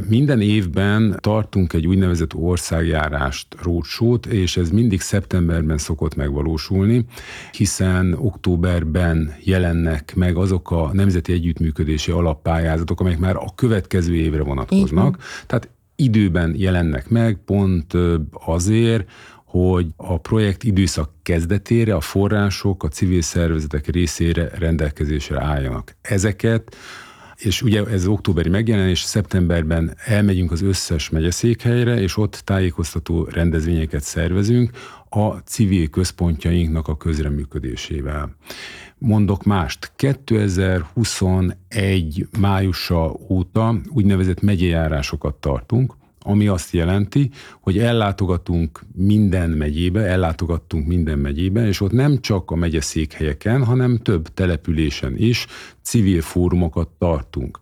minden 0.09 0.41
évben 0.41 1.19
tartunk 1.21 1.73
egy 1.73 1.87
úgynevezett 1.87 2.35
országjárást, 2.35 3.47
rócsót, 3.63 4.27
és 4.27 4.57
ez 4.57 4.71
mindig 4.71 5.01
szeptemberben 5.01 5.79
szokott 5.79 6.15
megvalósulni, 6.15 7.05
hiszen 7.53 8.15
októberben 8.19 9.35
jelennek 9.45 10.15
meg 10.15 10.37
azok 10.37 10.71
a 10.71 10.91
nemzeti 10.93 11.33
együttműködési 11.33 12.11
alappályázatok, 12.11 13.01
amelyek 13.01 13.19
már 13.19 13.37
a 13.37 13.53
következő 13.55 14.15
évre 14.15 14.43
vonatkoznak. 14.43 15.19
Tehát 15.47 15.69
időben 15.97 16.55
jelennek 16.57 17.09
meg, 17.09 17.39
pont 17.45 17.93
azért, 18.33 19.11
hogy 19.45 19.87
a 19.97 20.19
projekt 20.19 20.65
időszak 20.65 21.11
kezdetére 21.23 21.95
a 21.95 22.01
források 22.01 22.83
a 22.83 22.89
civil 22.89 23.23
szervezetek 23.23 23.87
részére 23.87 24.51
rendelkezésre 24.59 25.43
álljanak. 25.43 25.97
Ezeket 26.03 26.77
és 27.37 27.63
ugye 27.63 27.85
ez 27.85 28.07
októberi 28.07 28.49
megjelenés, 28.49 29.01
szeptemberben 29.01 29.97
elmegyünk 30.05 30.53
az 30.53 30.63
összes 30.63 31.11
megyeszékhelyre, 31.11 32.01
és 32.01 32.17
ott 32.17 32.43
tájékoztató 32.45 33.25
rendezvényeket 33.25 34.03
szervezünk 34.03 34.71
a 35.09 35.29
civil 35.29 35.89
központjainknak 35.89 36.89
a 36.89 36.97
közreműködésével. 36.97 38.37
Mondok 38.99 39.45
mást, 39.45 39.93
2021 39.97 42.29
májusa 42.39 43.17
óta 43.29 43.81
úgynevezett 43.93 44.41
megyejárásokat 44.41 45.35
tartunk, 45.35 45.97
ami 46.27 46.47
azt 46.47 46.73
jelenti, 46.73 47.31
hogy 47.61 47.79
ellátogatunk 47.79 48.81
minden 48.95 49.51
megyébe, 49.51 50.01
ellátogattunk 50.01 50.87
minden 50.87 51.19
megyébe, 51.19 51.67
és 51.67 51.81
ott 51.81 51.93
nem 51.93 52.21
csak 52.21 52.51
a 52.51 52.55
megyeszékhelyeken, 52.55 53.65
hanem 53.65 53.97
több 53.97 54.29
településen 54.29 55.17
is 55.17 55.47
civil 55.83 56.21
fórumokat 56.21 56.89
tartunk. 56.99 57.59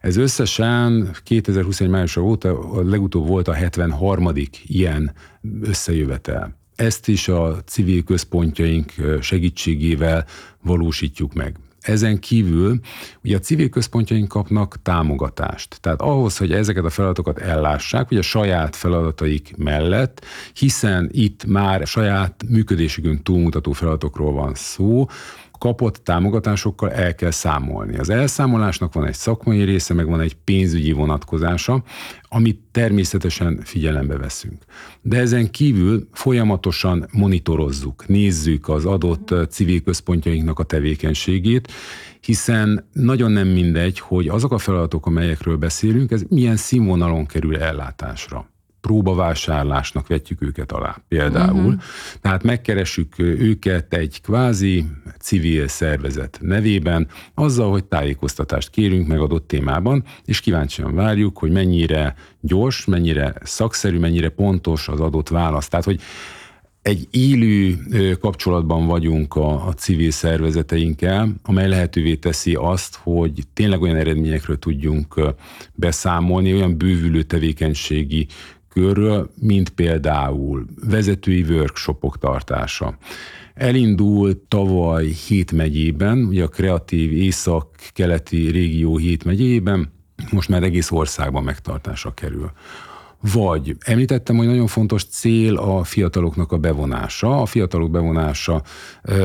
Ez 0.00 0.16
összesen 0.16 1.10
2021 1.22 1.90
május 1.90 2.16
óta 2.16 2.82
legutóbb 2.82 3.26
volt 3.26 3.48
a 3.48 3.52
73. 3.52 4.32
ilyen 4.66 5.12
összejövetel. 5.60 6.56
Ezt 6.76 7.08
is 7.08 7.28
a 7.28 7.62
civil 7.64 8.02
központjaink 8.02 8.92
segítségével 9.20 10.26
valósítjuk 10.62 11.34
meg. 11.34 11.56
Ezen 11.80 12.18
kívül 12.18 12.80
ugye 13.24 13.36
a 13.36 13.40
civil 13.40 13.68
központjaink 13.68 14.28
kapnak 14.28 14.82
támogatást. 14.82 15.78
Tehát 15.80 16.00
ahhoz, 16.00 16.36
hogy 16.36 16.52
ezeket 16.52 16.84
a 16.84 16.90
feladatokat 16.90 17.38
ellássák, 17.38 18.10
ugye 18.10 18.20
a 18.20 18.22
saját 18.22 18.76
feladataik 18.76 19.56
mellett, 19.56 20.24
hiszen 20.54 21.08
itt 21.12 21.44
már 21.44 21.86
saját 21.86 22.44
működésükön 22.48 23.22
túlmutató 23.22 23.72
feladatokról 23.72 24.32
van 24.32 24.54
szó, 24.54 25.06
kapott 25.58 25.96
támogatásokkal 25.96 26.92
el 26.92 27.14
kell 27.14 27.30
számolni. 27.30 27.98
Az 27.98 28.10
elszámolásnak 28.10 28.92
van 28.92 29.06
egy 29.06 29.14
szakmai 29.14 29.62
része, 29.62 29.94
meg 29.94 30.06
van 30.06 30.20
egy 30.20 30.34
pénzügyi 30.34 30.92
vonatkozása, 30.92 31.82
amit 32.22 32.60
természetesen 32.70 33.60
figyelembe 33.64 34.16
veszünk. 34.16 34.64
De 35.02 35.18
ezen 35.18 35.50
kívül 35.50 36.08
folyamatosan 36.12 37.08
monitorozzuk, 37.12 38.06
nézzük 38.06 38.68
az 38.68 38.84
adott 38.84 39.34
civil 39.50 39.80
központjainknak 39.80 40.58
a 40.58 40.64
tevékenységét, 40.64 41.72
hiszen 42.20 42.88
nagyon 42.92 43.32
nem 43.32 43.48
mindegy, 43.48 43.98
hogy 43.98 44.28
azok 44.28 44.52
a 44.52 44.58
feladatok, 44.58 45.06
amelyekről 45.06 45.56
beszélünk, 45.56 46.10
ez 46.10 46.22
milyen 46.28 46.56
színvonalon 46.56 47.26
kerül 47.26 47.56
ellátásra 47.56 48.54
próbavásárlásnak 48.86 50.06
vetjük 50.06 50.42
őket 50.42 50.72
alá 50.72 51.02
például. 51.08 51.58
Uh-huh. 51.58 51.80
Tehát 52.20 52.42
megkeressük 52.42 53.18
őket 53.18 53.94
egy 53.94 54.20
kvázi 54.20 54.86
civil 55.18 55.68
szervezet 55.68 56.38
nevében, 56.40 57.08
azzal, 57.34 57.70
hogy 57.70 57.84
tájékoztatást 57.84 58.70
kérünk 58.70 59.06
meg 59.06 59.20
adott 59.20 59.48
témában, 59.48 60.04
és 60.24 60.40
kíváncsian 60.40 60.94
várjuk, 60.94 61.38
hogy 61.38 61.50
mennyire 61.50 62.14
gyors, 62.40 62.84
mennyire 62.84 63.34
szakszerű, 63.42 63.98
mennyire 63.98 64.28
pontos 64.28 64.88
az 64.88 65.00
adott 65.00 65.28
válasz. 65.28 65.68
Tehát, 65.68 65.84
hogy 65.84 66.00
egy 66.86 67.08
élő 67.10 67.76
kapcsolatban 68.20 68.86
vagyunk 68.86 69.34
a, 69.34 69.66
a 69.66 69.72
civil 69.72 70.10
szervezeteinkkel, 70.10 71.28
amely 71.42 71.68
lehetővé 71.68 72.14
teszi 72.14 72.54
azt, 72.54 72.96
hogy 73.02 73.42
tényleg 73.52 73.80
olyan 73.80 73.96
eredményekről 73.96 74.58
tudjunk 74.58 75.20
beszámolni, 75.74 76.54
olyan 76.54 76.78
bővülő 76.78 77.22
tevékenységi 77.22 78.26
körről, 78.80 79.30
mint 79.40 79.70
például 79.70 80.64
vezetői 80.88 81.42
workshopok 81.42 82.18
tartása. 82.18 82.96
Elindult 83.54 84.38
tavaly 84.38 85.06
hét 85.06 85.52
megyében, 85.52 86.24
ugye 86.24 86.44
a 86.44 86.48
kreatív 86.48 87.12
észak-keleti 87.12 88.50
régió 88.50 88.96
hét 88.96 89.24
megyében, 89.24 89.92
most 90.30 90.48
már 90.48 90.62
egész 90.62 90.90
országban 90.90 91.42
megtartásra 91.42 92.14
kerül. 92.14 92.50
Vagy 93.32 93.76
említettem, 93.80 94.36
hogy 94.36 94.46
nagyon 94.46 94.66
fontos 94.66 95.04
cél 95.04 95.56
a 95.56 95.84
fiataloknak 95.84 96.52
a 96.52 96.58
bevonása. 96.58 97.40
A 97.40 97.46
fiatalok 97.46 97.90
bevonása 97.90 98.62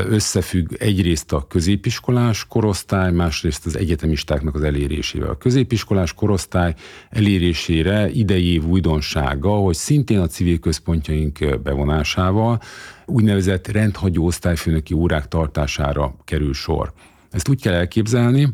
összefügg 0.08 0.72
egyrészt 0.78 1.32
a 1.32 1.46
középiskolás 1.48 2.46
korosztály, 2.46 3.12
másrészt 3.12 3.66
az 3.66 3.76
egyetemistáknak 3.76 4.54
az 4.54 4.62
elérésével. 4.62 5.30
A 5.30 5.36
középiskolás 5.36 6.14
korosztály 6.14 6.74
elérésére 7.10 8.10
idei 8.10 8.52
év 8.52 8.64
újdonsága, 8.64 9.50
hogy 9.50 9.74
szintén 9.74 10.18
a 10.18 10.26
civil 10.26 10.58
központjaink 10.58 11.60
bevonásával 11.62 12.60
úgynevezett 13.06 13.68
rendhagyó 13.68 14.24
osztályfőnöki 14.24 14.94
órák 14.94 15.28
tartására 15.28 16.14
kerül 16.24 16.54
sor. 16.54 16.92
Ezt 17.30 17.48
úgy 17.48 17.62
kell 17.62 17.74
elképzelni, 17.74 18.48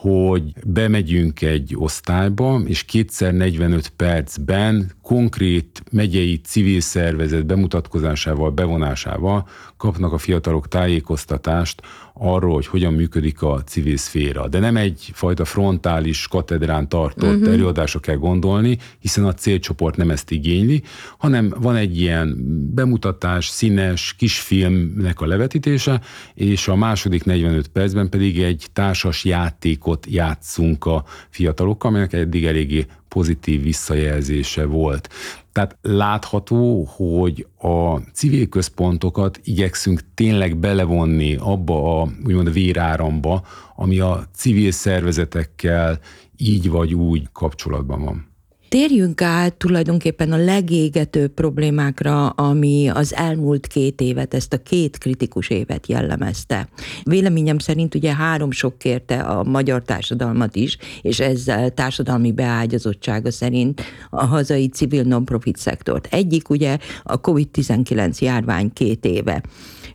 hogy 0.00 0.52
bemegyünk 0.66 1.42
egy 1.42 1.74
osztályba, 1.76 2.60
és 2.66 2.82
kétszer 2.82 3.32
45 3.32 3.88
percben 3.88 4.92
konkrét 5.10 5.82
megyei 5.92 6.40
civil 6.40 6.80
szervezet 6.80 7.46
bemutatkozásával, 7.46 8.50
bevonásával 8.50 9.48
kapnak 9.76 10.12
a 10.12 10.18
fiatalok 10.18 10.68
tájékoztatást 10.68 11.82
arról, 12.14 12.54
hogy 12.54 12.66
hogyan 12.66 12.92
működik 12.92 13.42
a 13.42 13.62
civil 13.62 13.96
szféra. 13.96 14.48
De 14.48 14.58
nem 14.58 14.76
egyfajta 14.76 15.44
frontális 15.44 16.28
katedrán 16.28 16.88
tartott 16.88 17.34
uh-huh. 17.34 17.52
előadásra 17.52 18.00
kell 18.00 18.16
gondolni, 18.16 18.78
hiszen 18.98 19.24
a 19.24 19.34
célcsoport 19.34 19.96
nem 19.96 20.10
ezt 20.10 20.30
igényli, 20.30 20.82
hanem 21.18 21.54
van 21.60 21.76
egy 21.76 22.00
ilyen 22.00 22.36
bemutatás, 22.74 23.48
színes, 23.48 24.14
kisfilmnek 24.18 25.20
a 25.20 25.26
levetítése, 25.26 26.00
és 26.34 26.68
a 26.68 26.76
második 26.76 27.24
45 27.24 27.68
percben 27.68 28.08
pedig 28.08 28.42
egy 28.42 28.66
társas 28.72 29.24
játékot 29.24 30.06
játszunk 30.08 30.84
a 30.84 31.04
fiatalokkal, 31.30 31.90
amelynek 31.90 32.12
eddig 32.12 32.44
eléggé 32.44 32.86
pozitív 33.10 33.62
visszajelzése 33.62 34.64
volt. 34.64 35.08
Tehát 35.52 35.76
látható, 35.82 36.84
hogy 36.84 37.46
a 37.58 37.96
civil 38.12 38.48
központokat 38.48 39.40
igyekszünk 39.44 40.00
tényleg 40.14 40.56
belevonni 40.56 41.36
abba 41.36 42.00
a 42.00 42.08
úgymond 42.24 42.46
a 42.46 42.50
véráramba, 42.50 43.42
ami 43.76 43.98
a 43.98 44.24
civil 44.34 44.70
szervezetekkel 44.70 45.98
így 46.36 46.70
vagy 46.70 46.94
úgy 46.94 47.28
kapcsolatban 47.32 48.04
van. 48.04 48.29
Térjünk 48.70 49.22
át 49.22 49.54
tulajdonképpen 49.54 50.32
a 50.32 50.36
legégetőbb 50.36 51.32
problémákra, 51.32 52.28
ami 52.28 52.88
az 52.88 53.14
elmúlt 53.14 53.66
két 53.66 54.00
évet, 54.00 54.34
ezt 54.34 54.52
a 54.52 54.62
két 54.62 54.98
kritikus 54.98 55.48
évet 55.48 55.86
jellemezte. 55.86 56.68
Véleményem 57.02 57.58
szerint 57.58 57.94
ugye 57.94 58.14
három 58.14 58.50
sok 58.50 58.78
kérte 58.78 59.20
a 59.20 59.44
magyar 59.44 59.82
társadalmat 59.82 60.56
is, 60.56 60.76
és 61.02 61.20
ezzel 61.20 61.70
társadalmi 61.70 62.32
beágyazottsága 62.32 63.30
szerint 63.30 63.82
a 64.10 64.24
hazai 64.24 64.68
civil 64.68 65.02
non-profit 65.02 65.56
szektort. 65.56 66.08
Egyik 66.10 66.50
ugye 66.50 66.78
a 67.02 67.20
COVID-19 67.20 68.18
járvány 68.18 68.72
két 68.72 69.04
éve 69.04 69.42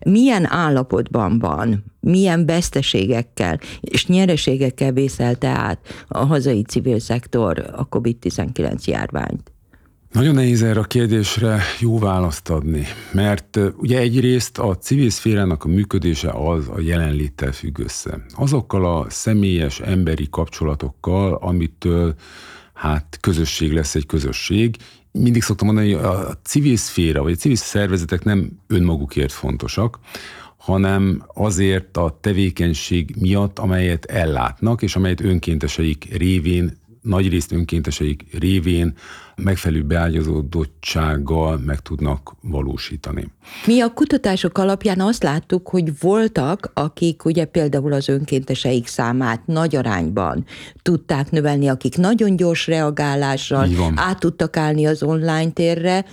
milyen 0.05 0.51
állapotban 0.51 1.39
van, 1.39 1.83
milyen 1.99 2.45
veszteségekkel 2.45 3.59
és 3.81 4.07
nyereségekkel 4.07 4.91
vészelte 4.91 5.47
át 5.47 5.79
a 6.07 6.25
hazai 6.25 6.61
civil 6.61 6.99
szektor 6.99 7.71
a 7.75 7.89
COVID-19 7.89 8.83
járványt? 8.83 9.51
Nagyon 10.11 10.33
nehéz 10.33 10.63
erre 10.63 10.79
a 10.79 10.83
kérdésre 10.83 11.61
jó 11.79 11.99
választ 11.99 12.49
adni, 12.49 12.85
mert 13.11 13.59
ugye 13.77 13.99
egyrészt 13.99 14.57
a 14.57 14.75
civil 14.75 15.09
szférának 15.09 15.63
a 15.63 15.67
működése 15.67 16.29
az 16.29 16.69
a 16.69 16.79
jelenléttel 16.79 17.51
függ 17.51 17.79
össze. 17.79 18.25
Azokkal 18.35 18.85
a 18.85 19.05
személyes 19.09 19.79
emberi 19.79 20.27
kapcsolatokkal, 20.29 21.33
amitől 21.33 22.15
hát 22.73 23.17
közösség 23.21 23.73
lesz 23.73 23.95
egy 23.95 24.05
közösség, 24.05 24.75
mindig 25.17 25.41
szoktam 25.41 25.67
mondani, 25.67 25.91
hogy 25.91 26.03
a 26.03 26.37
civil 26.43 26.75
szféra, 26.75 27.23
vagy 27.23 27.31
a 27.31 27.35
civil 27.35 27.57
szervezetek 27.57 28.23
nem 28.23 28.49
önmagukért 28.67 29.31
fontosak, 29.31 29.99
hanem 30.57 31.23
azért 31.33 31.97
a 31.97 32.17
tevékenység 32.21 33.15
miatt, 33.19 33.59
amelyet 33.59 34.05
ellátnak, 34.05 34.81
és 34.81 34.95
amelyet 34.95 35.21
önkénteseik 35.21 36.17
révén 36.17 36.77
nagyrészt 37.01 37.51
önkénteseik 37.51 38.25
révén 38.39 38.93
megfelelő 39.35 39.83
beágyazódottsággal 39.83 41.57
meg 41.57 41.79
tudnak 41.79 42.35
valósítani. 42.41 43.31
Mi 43.65 43.81
a 43.81 43.93
kutatások 43.93 44.57
alapján 44.57 45.01
azt 45.01 45.23
láttuk, 45.23 45.67
hogy 45.67 45.99
voltak, 45.99 46.71
akik 46.73 47.25
ugye 47.25 47.45
például 47.45 47.93
az 47.93 48.09
önkénteseik 48.09 48.87
számát 48.87 49.45
nagy 49.45 49.75
arányban 49.75 50.45
tudták 50.81 51.31
növelni, 51.31 51.67
akik 51.67 51.97
nagyon 51.97 52.35
gyors 52.35 52.67
reagálással 52.67 53.67
át 53.95 54.19
tudtak 54.19 54.57
állni 54.57 54.85
az 54.85 55.03
online 55.03 55.49
térre. 55.49 56.05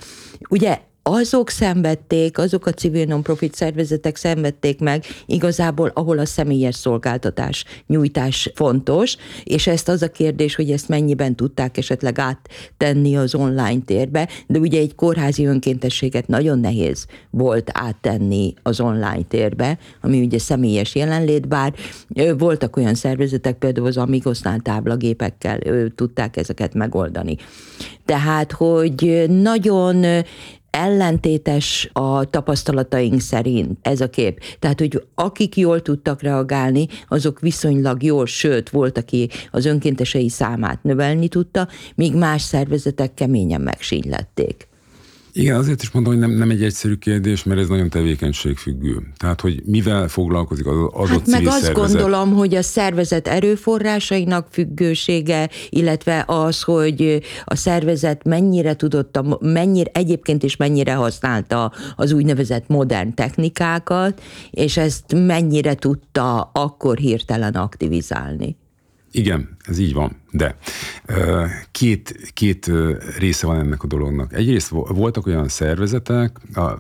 Ugye 0.49 0.81
azok 1.03 1.49
szenvedték, 1.51 2.39
azok 2.39 2.67
a 2.67 2.73
civil 2.73 3.05
non-profit 3.05 3.55
szervezetek 3.55 4.17
szenvedték 4.17 4.81
meg 4.81 5.05
igazából, 5.27 5.91
ahol 5.95 6.19
a 6.19 6.27
személyes 6.27 6.75
szolgáltatás 6.75 7.65
nyújtás 7.87 8.51
fontos, 8.55 9.17
és 9.45 9.67
ezt 9.67 9.89
az 9.89 10.03
a 10.03 10.11
kérdés, 10.11 10.55
hogy 10.55 10.71
ezt 10.71 10.89
mennyiben 10.89 11.35
tudták 11.35 11.77
esetleg 11.77 12.19
áttenni 12.19 13.17
az 13.17 13.35
online 13.35 13.81
térbe, 13.85 14.29
de 14.47 14.59
ugye 14.59 14.79
egy 14.79 14.95
kórházi 14.95 15.45
önkéntességet 15.45 16.27
nagyon 16.27 16.59
nehéz 16.59 17.07
volt 17.31 17.71
áttenni 17.75 18.55
az 18.63 18.81
online 18.81 19.23
térbe, 19.29 19.79
ami 20.01 20.21
ugye 20.21 20.39
személyes 20.39 20.95
jelenlét, 20.95 21.49
bár 21.49 21.75
voltak 22.39 22.77
olyan 22.77 22.95
szervezetek, 22.95 23.59
például 23.59 23.87
az 23.87 23.97
Amigosnál 23.97 24.61
táblagépekkel 24.61 25.59
tudták 25.95 26.37
ezeket 26.37 26.75
megoldani. 26.75 27.37
Tehát, 28.05 28.53
hogy 28.53 29.25
nagyon 29.29 30.05
ellentétes 30.73 31.91
a 31.93 32.31
tapasztalataink 32.31 33.21
szerint 33.21 33.79
ez 33.83 34.01
a 34.01 34.11
kép. 34.11 34.41
Tehát, 34.59 34.79
hogy 34.79 35.05
akik 35.15 35.57
jól 35.57 35.83
tudtak 35.83 36.23
reagálni, 36.23 36.87
azok 37.09 37.41
viszonylag 37.41 38.03
jól, 38.03 38.27
sőt, 38.27 38.71
volt, 38.71 38.99
aki 38.99 39.29
az 39.51 39.65
önkéntesei 39.65 40.29
számát 40.29 40.83
növelni 40.83 41.29
tudta, 41.29 41.69
míg 41.95 42.15
más 42.15 42.43
szervezetek 42.43 43.15
keményen 43.15 43.61
megsínylették. 43.61 44.71
Igen, 45.35 45.57
azért 45.57 45.83
is 45.83 45.91
mondom, 45.91 46.13
hogy 46.13 46.23
nem, 46.23 46.31
nem 46.31 46.51
egy 46.51 46.63
egyszerű 46.63 46.95
kérdés, 46.95 47.43
mert 47.43 47.61
ez 47.61 47.69
nagyon 47.69 47.91
tevékenységfüggő. 47.91 49.13
Tehát, 49.17 49.41
hogy 49.41 49.63
mivel 49.65 50.09
foglalkozik 50.09 50.67
az 50.67 50.77
adott 50.77 51.09
hát 51.09 51.27
meg 51.27 51.47
azt 51.47 51.63
szervezet. 51.63 51.75
gondolom, 51.75 52.33
hogy 52.33 52.55
a 52.55 52.63
szervezet 52.63 53.29
erőforrásainak 53.29 54.47
függősége, 54.51 55.49
illetve 55.71 56.25
az, 56.27 56.63
hogy 56.63 57.23
a 57.45 57.57
szervezet 57.57 58.25
mennyire 58.25 58.77
tudott, 58.77 59.19
mennyire, 59.41 59.91
egyébként 59.95 60.43
is 60.43 60.57
mennyire 60.57 60.95
használta 60.95 61.73
az 61.97 62.13
úgynevezett 62.13 62.69
modern 62.69 63.15
technikákat, 63.15 64.23
és 64.51 64.77
ezt 64.77 65.15
mennyire 65.15 65.75
tudta 65.75 66.51
akkor 66.53 66.97
hirtelen 66.97 67.55
aktivizálni. 67.55 68.57
Igen, 69.15 69.57
ez 69.65 69.79
így 69.79 69.93
van, 69.93 70.17
de 70.31 70.57
két, 71.71 72.31
két 72.35 72.71
része 73.19 73.47
van 73.47 73.59
ennek 73.59 73.83
a 73.83 73.87
dolognak. 73.87 74.33
Egyrészt 74.33 74.69
voltak 74.69 75.27
olyan 75.27 75.49
szervezetek, 75.49 76.39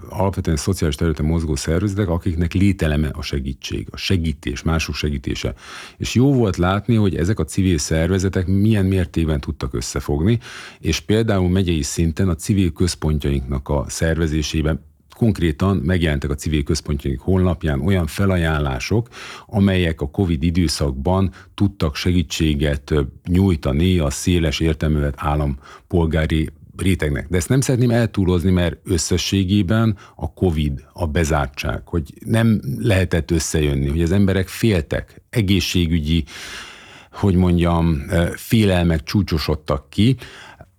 alapvetően 0.09 0.57
szociális 0.57 0.97
területen 0.97 1.27
mozgó 1.27 1.57
szervezetek, 1.57 2.09
akiknek 2.09 2.53
lételeme 2.53 3.09
a 3.09 3.23
segítség, 3.23 3.88
a 3.90 3.97
segítés, 3.97 4.62
mások 4.62 4.95
segítése. 4.95 5.55
És 5.97 6.14
jó 6.14 6.33
volt 6.33 6.57
látni, 6.57 6.95
hogy 6.95 7.16
ezek 7.16 7.38
a 7.38 7.45
civil 7.45 7.79
szervezetek 7.79 8.47
milyen 8.47 8.85
mértékben 8.85 9.40
tudtak 9.40 9.75
összefogni, 9.75 10.38
és 10.79 11.01
például 11.01 11.49
megyei 11.49 11.83
szinten 11.83 12.29
a 12.29 12.35
civil 12.35 12.73
központjainknak 12.73 13.68
a 13.68 13.85
szervezésében 13.88 14.90
konkrétan 15.22 15.76
megjelentek 15.76 16.30
a 16.30 16.35
civil 16.35 16.62
központjaink 16.62 17.20
honlapján 17.20 17.80
olyan 17.80 18.06
felajánlások, 18.06 19.08
amelyek 19.46 20.00
a 20.00 20.11
COVID 20.11 20.42
időszakban 20.42 21.32
tudtak 21.54 21.94
segítséget 21.94 22.94
nyújtani 23.28 23.98
a 23.98 24.11
széles 24.11 24.61
értelművet 24.61 25.14
állampolgári 25.16 26.48
rétegnek. 26.76 27.28
De 27.28 27.37
ezt 27.37 27.48
nem 27.48 27.61
szeretném 27.61 27.90
eltúlozni, 27.90 28.50
mert 28.50 28.76
összességében 28.85 29.96
a 30.16 30.32
COVID, 30.32 30.85
a 30.92 31.06
bezártság, 31.06 31.88
hogy 31.88 32.14
nem 32.24 32.61
lehetett 32.78 33.30
összejönni, 33.30 33.88
hogy 33.88 34.02
az 34.02 34.12
emberek 34.12 34.48
féltek, 34.48 35.22
egészségügyi, 35.30 36.24
hogy 37.12 37.35
mondjam, 37.35 38.02
félelmek 38.35 39.02
csúcsosodtak 39.02 39.90
ki, 39.90 40.16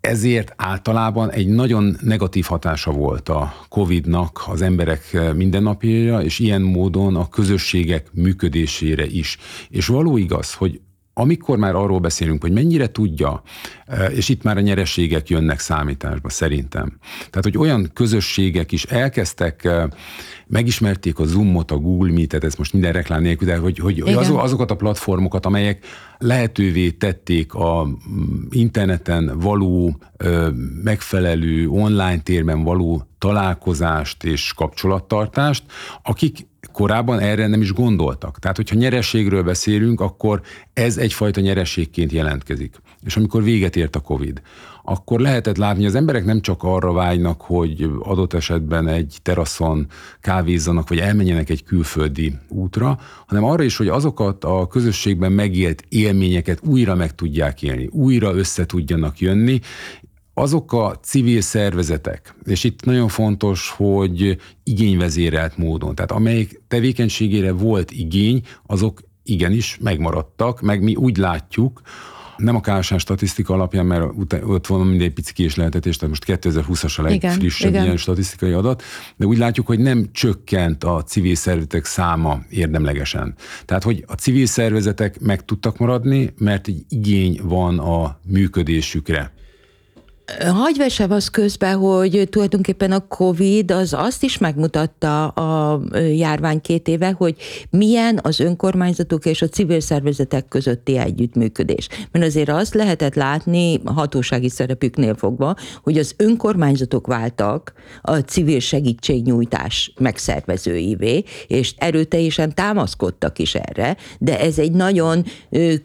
ezért 0.08 0.54
általában 0.56 1.32
egy 1.32 1.48
nagyon 1.48 1.98
negatív 2.02 2.46
hatása 2.46 2.92
volt 2.92 3.30
a 3.30 3.54
COVID-nak 3.70 4.44
az 4.48 4.62
emberek 4.62 5.18
mindennapjára, 5.36 6.24
és 6.24 6.40
ilyen 6.40 6.62
módon 6.62 7.16
a 7.16 7.30
közösségek 7.30 8.08
működésére 8.14 9.06
is. 9.06 9.38
És 9.70 9.88
való 9.88 10.18
igaz, 10.18 10.54
hogy 10.54 10.82
amikor 11.14 11.58
már 11.58 11.76
arról 11.76 12.00
beszélünk, 12.00 12.42
hogy 12.42 12.52
mennyire 12.52 12.88
tudja, 12.88 13.42
és 14.10 14.30
itt 14.30 14.44
már 14.44 14.58
a 14.58 14.62
nyereségek 14.62 15.30
jönnek 15.30 15.60
számításba 15.60 16.30
szerintem. 16.30 16.98
Tehát, 17.18 17.44
hogy 17.44 17.58
olyan 17.58 17.90
közösségek 17.94 18.72
is 18.72 18.84
elkezdtek 18.84 19.70
megismerték 20.48 21.20
a 21.20 21.26
Zoomot, 21.26 21.72
a 21.72 21.78
Google 21.78 22.12
Meet-et, 22.12 22.44
ez 22.44 22.56
most 22.56 22.74
minden 22.74 22.92
reklám 22.92 23.22
nélkül, 23.22 23.48
de 23.48 23.58
hogy, 23.58 23.80
hogy 23.80 24.02
azokat 24.34 24.72
a 24.72 24.76
platformokat, 24.76 25.46
amelyek 25.46 25.86
lehetővé 26.18 26.92
tették 26.92 27.54
a 27.54 27.86
mm, 27.86 28.46
interneten 28.50 29.40
való, 29.40 29.98
megfelelő, 30.84 31.70
online 31.70 32.20
térben 32.20 32.64
való 32.64 33.08
találkozást 33.18 34.24
és 34.24 34.54
kapcsolattartást, 34.54 35.64
akik 36.04 36.48
korábban 36.72 37.20
erre 37.20 37.48
nem 37.48 37.62
is 37.62 37.74
gondoltak. 37.74 38.40
Tehát, 38.40 38.56
hogyha 38.56 38.76
nyerességről 38.76 39.44
beszélünk, 39.44 40.02
akkor 40.02 40.42
ez 40.74 40.98
egyfajta 40.98 41.42
nyerességként 41.42 42.12
jelentkezik. 42.12 42.76
És 43.04 43.18
amikor 43.18 43.44
véget 43.44 43.76
ért 43.76 43.96
a 43.96 44.00
COVID, 44.00 44.42
akkor 44.84 45.20
lehetett 45.20 45.58
látni, 45.58 45.78
hogy 45.78 45.90
az 45.90 45.96
emberek 45.96 46.26
nem 46.26 46.42
csak 46.42 46.64
arra 46.64 46.92
vágynak, 46.92 47.42
hogy 47.42 47.90
adott 48.00 48.34
esetben 48.34 48.88
egy 48.88 49.18
teraszon 49.22 49.88
kávézzanak, 50.22 50.90
vagy 50.90 51.00
elmenjenek 51.00 51.50
egy 51.50 51.64
külföldi 51.64 52.36
útra, 52.48 53.00
hanem 53.28 53.44
arra 53.44 53.64
is, 53.64 53.78
hogy 53.78 53.88
azokat 53.88 54.44
a 54.44 54.68
közösségben 54.68 55.32
megélt 55.32 55.84
élményeket 55.90 56.60
újra 56.66 56.96
meg 56.96 57.16
tudják 57.16 57.64
élni, 57.64 57.90
újra 57.92 58.36
össze 58.36 58.66
tudjanak 58.66 59.20
jönni, 59.20 59.60
azok 60.34 60.74
a 60.74 61.00
civil 61.02 61.42
szervezetek, 61.42 62.36
és 62.46 62.64
itt 62.64 62.86
nagyon 62.86 63.08
fontos, 63.08 63.70
hogy 63.70 64.38
igényvezérelt 64.64 65.58
módon, 65.58 65.96
tehát 65.96 66.12
amelyik 66.12 66.62
tevékenységére 66.68 67.52
volt 67.52 67.92
igény, 67.92 68.42
azok 68.66 69.02
igenis 69.24 69.78
megmaradtak, 69.82 70.62
meg 70.62 70.84
mi 70.84 70.96
úgy 70.96 71.18
látjuk, 71.18 71.82
nem 72.38 72.56
a 72.56 72.60
KSH 72.60 72.98
statisztika 72.98 73.54
alapján, 73.54 73.86
mert 73.86 74.04
ott 74.44 74.68
van 74.68 74.88
mindegy 74.88 75.14
pici 75.14 75.34
késlehetetés, 75.34 75.98
tehát 75.98 76.20
most 76.28 76.42
2020-as 76.44 77.00
a 77.00 77.02
legfrissebb 77.02 77.72
igen, 77.72 77.84
ilyen 77.84 77.98
statisztikai 77.98 78.52
adat, 78.52 78.84
de 79.16 79.26
úgy 79.26 79.38
látjuk, 79.38 79.68
hogy 79.68 79.80
nem 79.80 80.08
csökkent 80.12 80.84
a 80.84 81.04
civil 81.04 81.36
szervezetek 81.36 81.86
száma 81.86 82.40
érdemlegesen. 82.50 83.36
Tehát, 83.66 83.84
hogy 83.84 84.04
a 84.08 84.14
civil 84.14 84.46
szervezetek 84.46 85.20
meg 85.20 85.46
tudtak 85.46 85.78
maradni, 85.78 86.34
mert 86.38 86.68
egy 86.68 86.86
igény 86.90 87.40
van 87.44 87.80
a 87.80 88.20
működésükre. 88.26 89.34
Hagy 90.52 90.78
vesem 90.78 91.12
az 91.12 91.30
közben, 91.30 91.78
hogy 91.78 92.28
tulajdonképpen 92.30 92.92
a 92.92 93.08
COVID 93.08 93.72
az 93.72 93.94
azt 93.94 94.24
is 94.24 94.38
megmutatta 94.38 95.28
a 95.28 95.82
járvány 96.16 96.62
két 96.62 96.88
éve, 96.88 97.12
hogy 97.18 97.36
milyen 97.70 98.20
az 98.22 98.40
önkormányzatok 98.40 99.26
és 99.26 99.42
a 99.42 99.48
civil 99.48 99.80
szervezetek 99.80 100.48
közötti 100.48 100.98
együttműködés. 100.98 101.88
Mert 102.12 102.26
azért 102.26 102.50
azt 102.50 102.74
lehetett 102.74 103.16
látni 103.16 103.82
hatósági 103.86 104.50
szerepüknél 104.50 105.16
fogva, 105.16 105.56
hogy 105.84 105.98
az 105.98 106.14
önkormányzatok 106.18 107.08
váltak 107.08 107.74
a 108.02 108.18
civil 108.18 108.60
segítségnyújtás 108.60 109.94
megszervezőivé, 110.00 111.24
és 111.48 111.74
erőteljesen 111.78 112.56
támaszkodtak 112.56 113.40
is 113.40 113.56
erre, 113.56 113.98
de 114.20 114.40
ez 114.40 114.60
egy 114.60 114.72
nagyon 114.72 115.26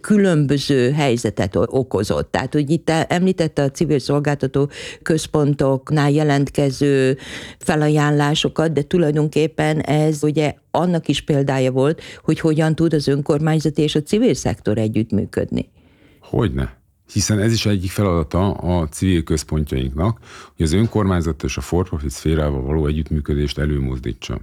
különböző 0.01 0.93
helyzetet 0.93 1.57
okozott. 1.57 2.31
Tehát, 2.31 2.53
hogy 2.53 2.71
itt 2.71 2.91
említette 2.91 3.63
a 3.63 3.71
civil 3.71 3.99
szolgálat 3.99 4.27
szolgáltató 4.29 4.71
központoknál 5.03 6.11
jelentkező 6.11 7.19
felajánlásokat, 7.59 8.73
de 8.73 8.83
tulajdonképpen 8.83 9.81
ez 9.81 10.23
ugye 10.23 10.55
annak 10.71 11.09
is 11.09 11.21
példája 11.21 11.73
volt, 11.73 12.03
hogy 12.23 12.41
hogyan 12.41 12.75
tud 12.75 12.95
az 12.95 13.09
önkormányzati 13.09 13.83
és 13.83 13.95
a 13.95 14.03
civil 14.03 14.35
szektor 14.35 14.79
együttműködni. 14.79 15.71
Hogyne 16.21 16.77
hiszen 17.13 17.39
ez 17.39 17.53
is 17.53 17.67
egyik 17.67 17.91
feladata 17.91 18.51
a 18.53 18.89
civil 18.89 19.23
központjainknak, 19.23 20.19
hogy 20.57 20.65
az 20.65 20.73
önkormányzat 20.73 21.43
és 21.43 21.57
a 21.57 21.61
for-profit 21.61 22.11
szférával 22.11 22.63
való 22.63 22.87
együttműködést 22.87 23.59
előmozdítsa. 23.59 24.41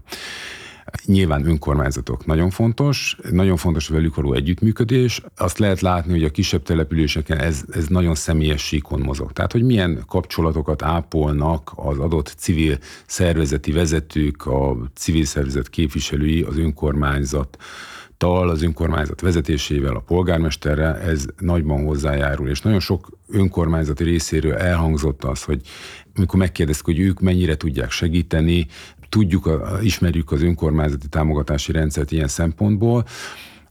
Nyilván 1.06 1.48
önkormányzatok 1.48 2.26
nagyon 2.26 2.50
fontos, 2.50 3.18
nagyon 3.32 3.58
fontos 3.58 3.88
velük 3.88 4.16
való 4.16 4.34
együttműködés. 4.34 5.22
Azt 5.36 5.58
lehet 5.58 5.82
látni, 5.82 6.12
hogy 6.12 6.24
a 6.24 6.30
kisebb 6.30 6.64
településeken 6.64 7.38
ez, 7.38 7.64
ez 7.72 7.88
nagyon 7.88 8.16
személyes 8.16 8.62
síkon 8.62 9.00
mozog. 9.00 9.32
Tehát, 9.32 9.52
hogy 9.52 9.64
milyen 9.64 10.04
kapcsolatokat 10.08 10.82
ápolnak 10.82 11.72
az 11.76 11.98
adott 11.98 12.34
civil 12.38 12.78
szervezeti 13.06 13.72
vezetők, 13.72 14.46
a 14.46 14.78
civil 14.96 15.26
szervezet 15.26 15.70
képviselői, 15.70 16.42
az 16.42 16.58
önkormányzat 16.58 17.58
tal, 18.18 18.50
az 18.50 18.62
önkormányzat 18.62 19.22
vezetésével, 19.22 19.96
a 19.96 20.00
polgármesterrel 20.00 20.98
ez 20.98 21.26
nagyban 21.40 21.86
hozzájárul, 21.86 22.50
és 22.50 22.62
nagyon 22.62 22.80
sok 22.80 23.10
önkormányzati 23.28 24.04
részéről 24.04 24.54
elhangzott 24.54 25.24
az, 25.24 25.44
hogy 25.44 25.62
amikor 26.16 26.40
megkérdeztük, 26.40 26.86
hogy 26.86 27.00
ők 27.00 27.20
mennyire 27.20 27.58
tudják 27.58 27.92
segíteni, 27.92 28.68
tudjuk, 29.16 29.50
ismerjük 29.82 30.32
az 30.32 30.42
önkormányzati 30.42 31.08
támogatási 31.08 31.72
rendszert 31.72 32.12
ilyen 32.12 32.28
szempontból, 32.28 33.06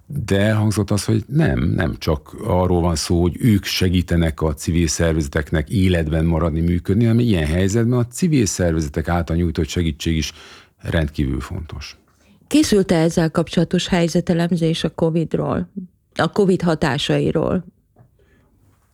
de 0.07 0.40
elhangzott 0.40 0.90
az, 0.90 1.04
hogy 1.04 1.24
nem, 1.26 1.61
nem 1.61 1.96
csak 1.98 2.37
arról 2.44 2.80
van 2.80 2.94
szó, 2.94 3.20
hogy 3.20 3.37
ők 3.40 3.64
segítenek 3.64 4.42
a 4.42 4.54
civil 4.54 4.87
szervezeteknek 4.87 5.70
életben 5.70 6.24
maradni, 6.24 6.61
működni, 6.61 7.04
hanem 7.04 7.18
ilyen 7.18 7.46
helyzetben 7.46 7.98
a 7.98 8.07
civil 8.07 8.46
szervezetek 8.46 9.09
által 9.09 9.37
nyújtott 9.37 9.68
segítség 9.68 10.16
is 10.16 10.33
rendkívül 10.78 11.40
fontos. 11.40 11.98
Készült-e 12.46 12.96
ezzel 12.96 13.30
kapcsolatos 13.30 13.88
helyzetelemzés 13.88 14.85
a 14.85 14.94
COVID-ról, 14.94 15.72
a 16.14 16.33
COVID 16.33 16.62
hatásairól? 16.62 17.64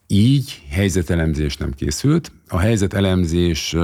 Így 0.06 0.62
helyzetelemzés 0.70 1.56
nem 1.56 1.72
készült. 1.72 2.32
A 2.48 2.58
helyzetelemzés 2.58 3.76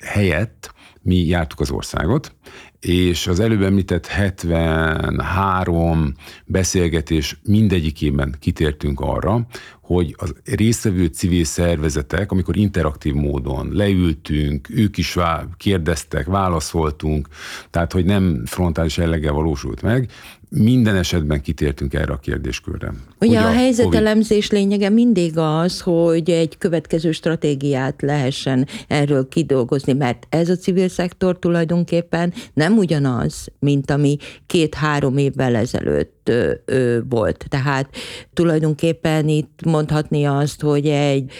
helyett 0.00 0.74
mi 1.04 1.26
jártuk 1.26 1.60
az 1.60 1.70
országot, 1.70 2.34
és 2.80 3.26
az 3.26 3.40
előbb 3.40 3.62
említett 3.62 4.06
73 4.06 6.14
beszélgetés 6.44 7.40
mindegyikében 7.42 8.34
kitértünk 8.38 9.00
arra, 9.00 9.46
hogy 9.80 10.14
az 10.18 10.34
résztvevő 10.44 11.06
civil 11.06 11.44
szervezetek, 11.44 12.32
amikor 12.32 12.56
interaktív 12.56 13.14
módon 13.14 13.68
leültünk, 13.72 14.68
ők 14.70 14.96
is 14.96 15.16
kérdeztek, 15.56 16.26
válaszoltunk, 16.26 17.28
tehát 17.70 17.92
hogy 17.92 18.04
nem 18.04 18.42
frontális 18.46 18.96
jelleggel 18.96 19.32
valósult 19.32 19.82
meg, 19.82 20.10
minden 20.56 20.96
esetben 20.96 21.40
kitértünk 21.40 21.94
erre 21.94 22.12
a 22.12 22.18
kérdéskörre. 22.18 22.92
Ugye 23.20 23.38
a, 23.40 23.46
a 23.46 23.52
helyzetelemzés 23.52 24.48
COVID... 24.48 24.62
lényege 24.62 24.88
mindig 24.88 25.38
az, 25.38 25.80
hogy 25.80 26.30
egy 26.30 26.58
következő 26.58 27.12
stratégiát 27.12 28.02
lehessen 28.02 28.66
erről 28.88 29.28
kidolgozni, 29.28 29.92
mert 29.92 30.26
ez 30.28 30.48
a 30.48 30.56
civil 30.56 30.88
szektor 30.88 31.38
tulajdonképpen 31.38 32.32
nem 32.54 32.76
ugyanaz, 32.76 33.48
mint 33.58 33.90
ami 33.90 34.16
két-három 34.46 35.16
évvel 35.16 35.56
ezelőtt 35.56 36.13
ö, 36.28 36.98
volt. 37.08 37.44
Tehát 37.48 37.88
tulajdonképpen 38.32 39.28
itt 39.28 39.60
mondhatni 39.64 40.24
azt, 40.24 40.60
hogy 40.60 40.86
egy 40.86 41.32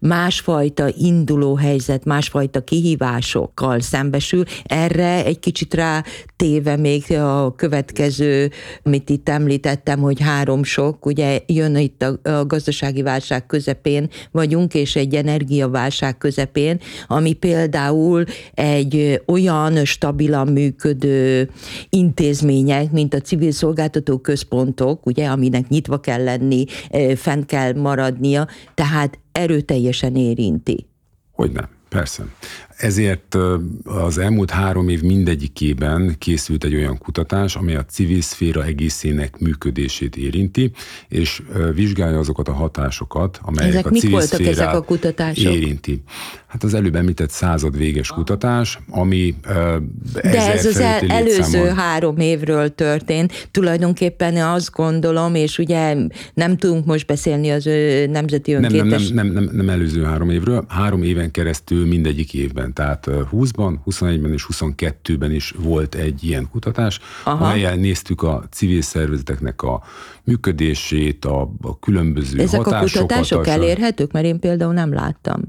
másfajta 0.00 0.88
induló 0.98 1.54
helyzet, 1.54 2.04
másfajta 2.04 2.60
kihívásokkal 2.60 3.80
szembesül. 3.80 4.44
Erre 4.64 5.24
egy 5.24 5.38
kicsit 5.38 5.74
rá 5.74 6.04
téve 6.36 6.76
még 6.76 7.12
a 7.12 7.54
következő, 7.56 8.50
amit 8.82 9.10
itt 9.10 9.28
említettem, 9.28 10.00
hogy 10.00 10.20
három 10.20 10.62
sok, 10.62 11.06
ugye 11.06 11.40
jön 11.46 11.76
itt 11.76 12.02
a, 12.02 12.30
a 12.30 12.46
gazdasági 12.46 13.02
válság 13.02 13.46
közepén 13.46 14.08
vagyunk, 14.30 14.74
és 14.74 14.96
egy 14.96 15.14
energiaválság 15.14 16.18
közepén, 16.18 16.80
ami 17.06 17.32
például 17.32 18.24
egy 18.54 19.22
olyan 19.26 19.84
stabilan 19.84 20.48
működő 20.48 21.50
intézmények, 21.88 22.90
mint 22.90 23.14
a 23.14 23.20
civil 23.20 23.52
szolgáltató 23.52 24.19
központok, 24.20 25.06
ugye, 25.06 25.26
aminek 25.26 25.68
nyitva 25.68 26.00
kell 26.00 26.24
lenni, 26.24 26.64
fenn 27.16 27.42
kell 27.42 27.72
maradnia, 27.74 28.48
tehát 28.74 29.18
erőteljesen 29.32 30.16
érinti. 30.16 30.86
Hogy 31.32 31.52
nem, 31.52 31.68
persze. 31.88 32.24
Ezért 32.80 33.36
az 33.84 34.18
elmúlt 34.18 34.50
három 34.50 34.88
év 34.88 35.02
mindegyikében 35.02 36.14
készült 36.18 36.64
egy 36.64 36.74
olyan 36.74 36.98
kutatás, 36.98 37.56
amely 37.56 37.76
a 37.76 37.84
civil 37.84 38.20
szféra 38.20 38.64
egészének 38.64 39.38
működését 39.38 40.16
érinti, 40.16 40.70
és 41.08 41.42
vizsgálja 41.74 42.18
azokat 42.18 42.48
a 42.48 42.52
hatásokat, 42.52 43.40
amelyek 43.42 43.70
ezek 43.72 43.86
a 43.86 43.90
civil 43.90 44.10
voltak 44.10 44.40
ezek 44.40 44.74
a 44.74 44.82
kutatások? 44.82 45.52
érinti. 45.52 46.02
Hát 46.46 46.64
az 46.64 46.74
előbb 46.74 46.94
említett 46.94 47.30
század 47.30 47.76
véges 47.76 48.08
kutatás, 48.08 48.78
ami 48.90 49.34
De 50.22 50.52
ez 50.52 50.66
az 50.66 50.76
el, 50.76 51.00
előző 51.08 51.42
számol. 51.42 51.74
három 51.74 52.18
évről 52.18 52.74
történt. 52.74 53.48
Tulajdonképpen 53.50 54.36
azt 54.36 54.70
gondolom, 54.72 55.34
és 55.34 55.58
ugye 55.58 55.96
nem 56.34 56.56
tudunk 56.56 56.84
most 56.84 57.06
beszélni 57.06 57.50
az 57.50 57.66
ő 57.66 58.06
nemzeti 58.06 58.52
önkéntes... 58.52 59.08
Nem, 59.08 59.26
nem, 59.26 59.34
nem, 59.34 59.44
nem, 59.44 59.56
nem 59.56 59.68
előző 59.68 60.02
három 60.02 60.30
évről, 60.30 60.64
három 60.68 61.02
éven 61.02 61.30
keresztül 61.30 61.86
mindegyik 61.86 62.34
évben 62.34 62.69
tehát 62.72 63.06
20-ban, 63.10 63.74
21-ben 63.86 64.32
és 64.32 64.46
22-ben 64.52 65.32
is 65.32 65.54
volt 65.58 65.94
egy 65.94 66.24
ilyen 66.24 66.48
kutatás, 66.50 67.00
Aha. 67.24 67.44
amelyen 67.44 67.78
néztük 67.78 68.22
a 68.22 68.42
civil 68.50 68.82
szervezeteknek 68.82 69.62
a 69.62 69.82
működését, 70.24 71.24
a, 71.24 71.52
a 71.62 71.78
különböző 71.78 72.40
Ezek 72.40 72.60
hatásokat. 72.60 72.82
Ezek 72.82 73.02
a 73.02 73.06
kutatások 73.06 73.46
elérhetők? 73.46 74.12
Mert 74.12 74.26
én 74.26 74.40
például 74.40 74.72
nem 74.72 74.92
láttam. 74.92 75.40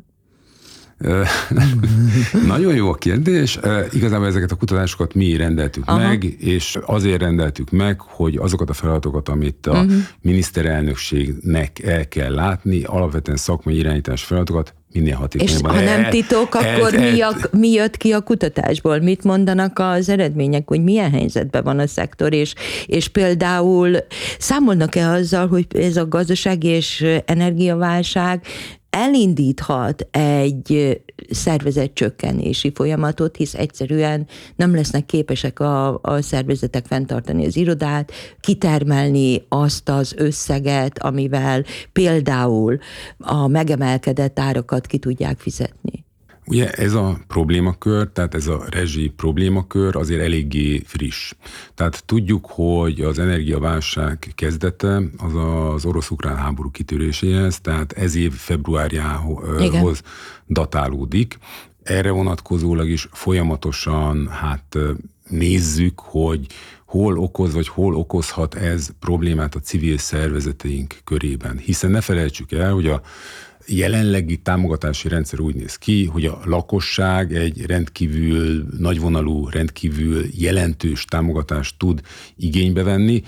Nagyon 2.47 2.75
jó 2.75 2.89
a 2.89 2.93
kérdés. 2.93 3.60
Igazából 3.91 4.27
ezeket 4.27 4.51
a 4.51 4.55
kutatásokat 4.55 5.13
mi 5.13 5.36
rendeltük 5.36 5.84
Aha. 5.88 5.97
meg, 5.97 6.23
és 6.23 6.77
azért 6.86 7.21
rendeltük 7.21 7.69
meg, 7.69 8.01
hogy 8.01 8.38
azokat 8.38 8.69
a 8.69 8.73
feladatokat, 8.73 9.29
amit 9.29 9.67
a 9.67 9.71
uh-huh. 9.71 9.93
miniszterelnökségnek 10.21 11.79
el 11.79 12.07
kell 12.07 12.34
látni, 12.34 12.84
alapvetően 12.84 13.38
szakmai 13.38 13.77
irányítás 13.77 14.23
feladatokat 14.23 14.73
minél 14.93 15.15
hatékonyabban. 15.15 15.73
És 15.73 15.80
ha 15.80 15.84
nem 15.86 16.10
titok, 16.10 16.56
akkor 16.56 16.93
el, 16.93 17.12
mi, 17.12 17.21
a, 17.21 17.36
mi 17.51 17.71
jött 17.71 17.97
ki 17.97 18.12
a 18.12 18.21
kutatásból? 18.21 18.99
Mit 18.99 19.23
mondanak 19.23 19.80
az 19.80 20.10
eredmények, 20.10 20.67
hogy 20.67 20.84
milyen 20.84 21.12
helyzetben 21.12 21.63
van 21.63 21.80
a 21.80 21.88
szektor, 21.88 22.34
és, 22.34 22.54
és 22.86 23.08
például 23.08 23.97
számolnak-e 24.39 25.10
azzal, 25.10 25.47
hogy 25.47 25.65
ez 25.73 25.97
a 25.97 26.08
gazdasági 26.08 26.67
és 26.67 27.06
energiaválság 27.25 28.45
elindíthat 28.91 30.08
egy 30.12 31.01
szervezet 31.30 31.93
csökkenési 31.93 32.71
folyamatot, 32.75 33.36
hisz 33.36 33.54
egyszerűen 33.54 34.27
nem 34.56 34.75
lesznek 34.75 35.06
képesek 35.06 35.60
a, 35.60 35.99
a 36.01 36.21
szervezetek 36.21 36.86
fenntartani 36.86 37.45
az 37.45 37.56
irodát, 37.56 38.12
kitermelni 38.39 39.45
azt 39.49 39.89
az 39.89 40.13
összeget, 40.17 40.99
amivel 40.99 41.63
például 41.91 42.77
a 43.17 43.47
megemelkedett 43.47 44.39
árakat 44.39 44.86
ki 44.86 44.97
tudják 44.97 45.39
fizetni. 45.39 46.06
Ugye 46.51 46.71
ez 46.71 46.93
a 46.93 47.19
problémakör, 47.27 48.07
tehát 48.07 48.35
ez 48.35 48.47
a 48.47 48.63
rezsi 48.69 49.13
problémakör 49.15 49.95
azért 49.95 50.21
eléggé 50.21 50.81
friss. 50.85 51.33
Tehát 51.75 52.03
tudjuk, 52.05 52.45
hogy 52.45 53.01
az 53.01 53.19
energiaválság 53.19 54.31
kezdete 54.35 55.01
az 55.17 55.33
az 55.73 55.85
orosz-ukrán 55.85 56.35
háború 56.35 56.71
kitöréséhez, 56.71 57.59
tehát 57.59 57.91
ez 57.91 58.15
év 58.15 58.33
februárjához 58.33 59.59
Igen. 59.59 59.95
datálódik. 60.47 61.37
Erre 61.83 62.11
vonatkozólag 62.11 62.89
is 62.89 63.07
folyamatosan 63.11 64.27
hát 64.27 64.77
nézzük, 65.29 65.99
hogy 65.99 66.47
hol 66.85 67.17
okoz, 67.17 67.53
vagy 67.53 67.67
hol 67.67 67.95
okozhat 67.95 68.55
ez 68.55 68.89
problémát 68.99 69.55
a 69.55 69.59
civil 69.59 69.97
szervezeteink 69.97 70.95
körében. 71.03 71.57
Hiszen 71.57 71.91
ne 71.91 72.01
felejtsük 72.01 72.51
el, 72.51 72.73
hogy 72.73 72.87
a 72.87 73.01
jelenlegi 73.71 74.38
támogatási 74.38 75.07
rendszer 75.07 75.39
úgy 75.39 75.55
néz 75.55 75.75
ki, 75.75 76.05
hogy 76.05 76.25
a 76.25 76.41
lakosság 76.45 77.34
egy 77.34 77.65
rendkívül 77.65 78.65
nagyvonalú, 78.77 79.49
rendkívül 79.49 80.25
jelentős 80.31 81.05
támogatást 81.05 81.77
tud 81.77 82.01
igénybe 82.38 82.84
venni, 82.84 83.23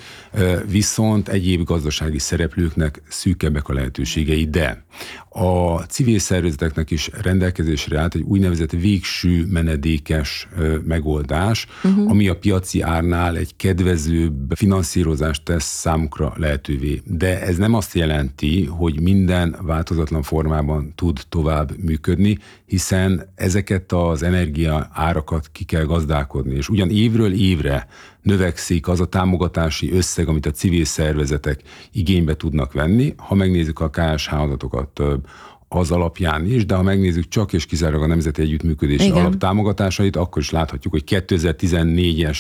viszont 0.68 1.30
egyéb 1.30 1.64
gazdasági 1.64 2.20
szereplőknek 2.20 3.02
szűkebbek 3.10 3.68
a 3.68 3.74
lehetőségei, 3.74 4.46
de 4.46 4.86
a 5.30 5.78
civil 5.78 6.20
szervezeteknek 6.20 6.92
is 6.92 7.10
rendelkezésre 7.22 8.00
állt 8.00 8.16
egy 8.16 8.22
úgynevezett 8.22 8.72
végső 8.72 9.46
menedékes 9.50 10.48
megoldás, 10.86 11.68
uh-huh. 11.84 12.10
ami 12.10 12.28
a 12.28 12.38
piaci 12.38 12.82
árnál 12.82 13.38
egy 13.38 13.56
kedvezőbb 13.56 14.54
finanszírozást 14.56 15.44
tesz 15.44 15.66
számukra 15.66 16.34
lehetővé. 16.38 17.02
De 17.06 17.42
ez 17.42 17.58
nem 17.58 17.74
azt 17.74 17.94
jelenti, 17.94 18.66
hogy 18.66 19.02
minden 19.02 19.56
változatlan 19.62 20.24
formában 20.34 20.94
tud 20.96 21.20
tovább 21.30 21.78
működni, 21.78 22.38
hiszen 22.66 23.32
ezeket 23.36 23.92
az 23.92 24.24
energia 24.24 24.90
árakat 24.92 25.50
ki 25.52 25.64
kell 25.64 25.84
gazdálkodni, 25.84 26.56
és 26.56 26.70
ugyan 26.70 26.90
évről 26.90 27.34
évre 27.34 27.88
növekszik 28.22 28.88
az 28.88 29.00
a 29.00 29.06
támogatási 29.06 29.92
összeg, 29.92 30.28
amit 30.28 30.46
a 30.46 30.52
civil 30.52 30.86
szervezetek 30.86 31.62
igénybe 31.92 32.36
tudnak 32.36 32.74
venni. 32.74 33.14
Ha 33.18 33.36
megnézzük 33.36 33.80
a 33.80 33.90
KSH 33.90 34.34
adatokat, 34.34 35.02
az 35.76 35.92
alapján 35.92 36.46
is, 36.46 36.66
de 36.66 36.76
ha 36.76 36.82
megnézzük 36.82 37.28
csak 37.28 37.54
és 37.54 37.66
kizárólag 37.66 38.04
a 38.04 38.08
Nemzeti 38.08 38.42
Együttműködési 38.42 39.06
Igen. 39.06 39.18
Alap 39.18 39.38
támogatásait, 39.38 40.16
akkor 40.16 40.42
is 40.42 40.50
láthatjuk, 40.50 40.94
hogy 40.94 41.04
2014-es 41.06 42.38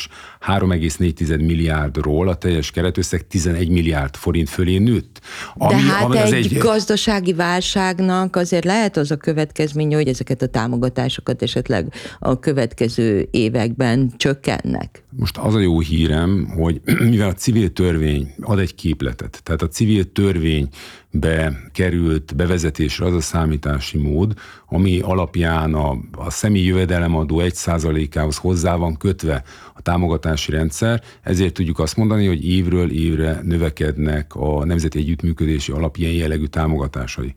3,4 0.47 1.45
milliárdról 1.45 2.27
a 2.27 2.35
teljes 2.35 2.71
keretösszeg 2.71 3.27
11 3.27 3.69
milliárd 3.69 4.15
forint 4.15 4.49
fölé 4.49 4.77
nőtt. 4.77 5.21
Ami, 5.55 5.73
de 5.73 5.87
hát 5.87 6.03
ami 6.03 6.17
egy, 6.17 6.33
egy 6.33 6.57
gazdasági 6.57 7.33
válságnak 7.33 8.35
azért 8.35 8.65
lehet 8.65 8.97
az 8.97 9.11
a 9.11 9.17
következménye, 9.17 9.95
hogy 9.95 10.07
ezeket 10.07 10.41
a 10.41 10.47
támogatásokat 10.47 11.41
esetleg 11.41 11.93
a 12.19 12.39
következő 12.39 13.27
években 13.31 14.13
csökkennek. 14.17 15.03
Most 15.09 15.37
az 15.37 15.55
a 15.55 15.59
jó 15.59 15.79
hírem, 15.79 16.47
hogy 16.57 16.81
mivel 17.09 17.29
a 17.29 17.33
civil 17.33 17.73
törvény 17.73 18.33
ad 18.41 18.59
egy 18.59 18.75
képletet, 18.75 19.41
tehát 19.43 19.61
a 19.61 19.67
civil 19.67 20.11
törvény 20.11 20.67
bekerült 21.11 22.35
bevezetésre 22.35 23.05
az 23.05 23.13
a 23.13 23.21
számítási 23.23 23.97
mód, 23.97 24.33
ami 24.65 24.99
alapján 24.99 25.73
a, 25.73 25.97
a 26.11 26.29
személyi 26.29 26.65
jövedelemadó 26.65 27.41
1%-ához 27.41 28.37
hozzá 28.37 28.75
van 28.75 28.97
kötve 28.97 29.43
a 29.73 29.81
támogatási 29.81 30.51
rendszer, 30.51 31.01
ezért 31.21 31.53
tudjuk 31.53 31.79
azt 31.79 31.97
mondani, 31.97 32.27
hogy 32.27 32.47
évről 32.47 32.91
évre 32.91 33.39
növekednek 33.43 34.35
a 34.35 34.65
Nemzeti 34.65 34.99
Együttműködési 34.99 35.71
Alap 35.71 35.97
ilyen 35.97 36.13
jellegű 36.13 36.45
támogatásai. 36.45 37.35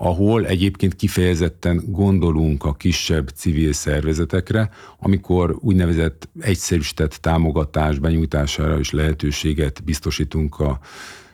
Ahol 0.00 0.46
egyébként 0.46 0.94
kifejezetten 0.94 1.82
gondolunk 1.86 2.64
a 2.64 2.74
kisebb 2.74 3.28
civil 3.28 3.72
szervezetekre, 3.72 4.70
amikor 4.98 5.56
úgynevezett 5.60 6.28
egyszerűsített 6.40 7.12
támogatás 7.12 7.98
benyújtására 7.98 8.78
is 8.78 8.90
lehetőséget 8.90 9.84
biztosítunk 9.84 10.60
a 10.60 10.78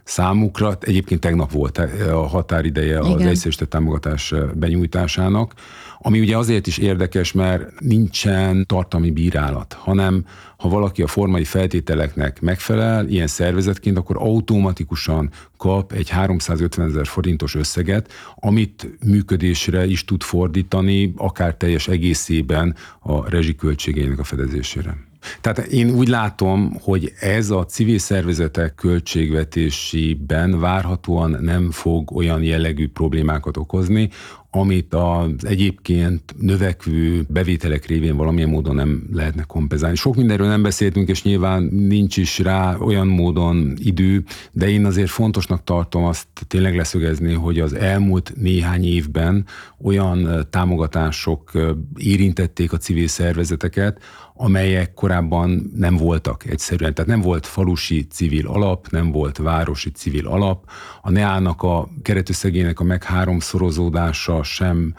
számukra. 0.05 0.77
Egyébként 0.81 1.21
tegnap 1.21 1.53
volt 1.53 1.79
a 2.13 2.27
határideje 2.27 2.99
Igen. 2.99 3.13
az 3.13 3.21
egyszerűsített 3.21 3.71
támogatás 3.71 4.35
benyújtásának, 4.55 5.55
ami 5.99 6.21
ugye 6.21 6.37
azért 6.37 6.67
is 6.67 6.79
érdekes, 6.79 7.33
mert 7.33 7.81
nincsen 7.81 8.67
tartalmi 8.67 9.11
bírálat, 9.11 9.73
hanem 9.73 10.25
ha 10.57 10.69
valaki 10.69 11.03
a 11.03 11.07
formai 11.07 11.45
feltételeknek 11.45 12.41
megfelel, 12.41 13.09
ilyen 13.09 13.27
szervezetként, 13.27 13.99
akkor 13.99 14.17
automatikusan 14.19 15.31
kap 15.57 15.93
egy 15.93 16.09
350 16.09 16.89
ezer 16.89 17.07
forintos 17.07 17.55
összeget, 17.55 18.13
amit 18.35 18.89
működésre 19.07 19.87
is 19.87 20.05
tud 20.05 20.23
fordítani, 20.23 21.13
akár 21.17 21.55
teljes 21.55 21.89
egészében 21.89 22.75
a 23.01 23.29
rezsiköltségeinek 23.31 24.19
a 24.19 24.25
fedezésére. 24.25 24.97
Tehát 25.41 25.59
én 25.59 25.91
úgy 25.91 26.09
látom, 26.09 26.77
hogy 26.81 27.13
ez 27.21 27.51
a 27.51 27.65
civil 27.65 27.99
szervezetek 27.99 28.75
költségvetésiben 28.75 30.61
várhatóan 30.61 31.39
nem 31.41 31.71
fog 31.71 32.17
olyan 32.17 32.43
jellegű 32.43 32.89
problémákat 32.89 33.57
okozni, 33.57 34.11
amit 34.57 34.95
az 34.95 35.47
egyébként 35.47 36.35
növekvő 36.39 37.25
bevételek 37.29 37.87
révén 37.87 38.17
valamilyen 38.17 38.49
módon 38.49 38.75
nem 38.75 39.07
lehetne 39.13 39.43
kompenzálni. 39.43 39.97
Sok 39.97 40.17
mindenről 40.17 40.47
nem 40.47 40.63
beszéltünk, 40.63 41.09
és 41.09 41.23
nyilván 41.23 41.63
nincs 41.63 42.17
is 42.17 42.39
rá 42.39 42.77
olyan 42.77 43.07
módon 43.07 43.75
idő, 43.79 44.25
de 44.53 44.69
én 44.69 44.85
azért 44.85 45.11
fontosnak 45.11 45.65
tartom 45.65 46.05
azt 46.05 46.27
tényleg 46.47 46.77
leszögezni, 46.77 47.33
hogy 47.33 47.61
az 47.61 47.75
elmúlt 47.75 48.33
néhány 48.37 48.85
évben 48.85 49.47
olyan 49.83 50.47
támogatások 50.51 51.51
érintették 51.97 52.73
a 52.73 52.77
civil 52.77 53.09
szervezeteket, 53.09 54.03
amelyek 54.37 54.95
korábban 54.95 55.71
nem 55.77 55.97
voltak 55.97 56.47
egyszerűen. 56.47 56.95
Tehát 56.95 57.11
nem 57.11 57.21
volt 57.21 57.47
falusi 57.47 58.07
civil 58.07 58.47
alap, 58.47 58.89
nem 58.91 59.11
volt 59.11 59.37
városi 59.37 59.91
civil 59.91 60.27
alap. 60.27 60.71
A 61.03 61.11
NEA-nak 61.11 61.63
a 61.63 61.89
keretösszegének 62.03 62.81
a 62.81 62.85
meg 62.85 63.03
háromszorozódása 63.03 64.43
sem 64.43 64.95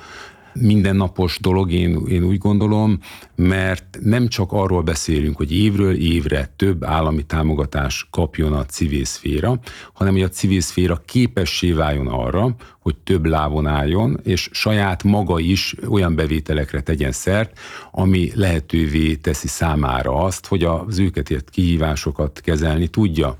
mindennapos 0.59 1.39
dolog, 1.41 1.71
én, 1.71 2.05
én 2.07 2.23
úgy 2.23 2.37
gondolom, 2.37 2.99
mert 3.35 3.97
nem 4.01 4.27
csak 4.27 4.51
arról 4.51 4.81
beszélünk, 4.81 5.37
hogy 5.37 5.51
évről 5.51 5.95
évre 5.95 6.49
több 6.55 6.83
állami 6.83 7.23
támogatás 7.23 8.07
kapjon 8.11 8.53
a 8.53 8.65
civil 8.65 9.05
szféra, 9.05 9.59
hanem 9.93 10.13
hogy 10.13 10.21
a 10.21 10.29
civil 10.29 10.61
szféra 10.61 11.01
képessé 11.05 11.71
váljon 11.71 12.07
arra, 12.07 12.55
hogy 12.79 12.95
több 13.03 13.25
lábon 13.25 13.67
álljon, 13.67 14.19
és 14.23 14.49
saját 14.51 15.03
maga 15.03 15.39
is 15.39 15.75
olyan 15.89 16.15
bevételekre 16.15 16.81
tegyen 16.81 17.11
szert, 17.11 17.59
ami 17.91 18.31
lehetővé 18.35 19.15
teszi 19.15 19.47
számára 19.47 20.13
azt, 20.13 20.45
hogy 20.45 20.63
az 20.63 20.99
őket 20.99 21.29
ért 21.29 21.49
kihívásokat 21.49 22.41
kezelni 22.43 22.87
tudja. 22.87 23.37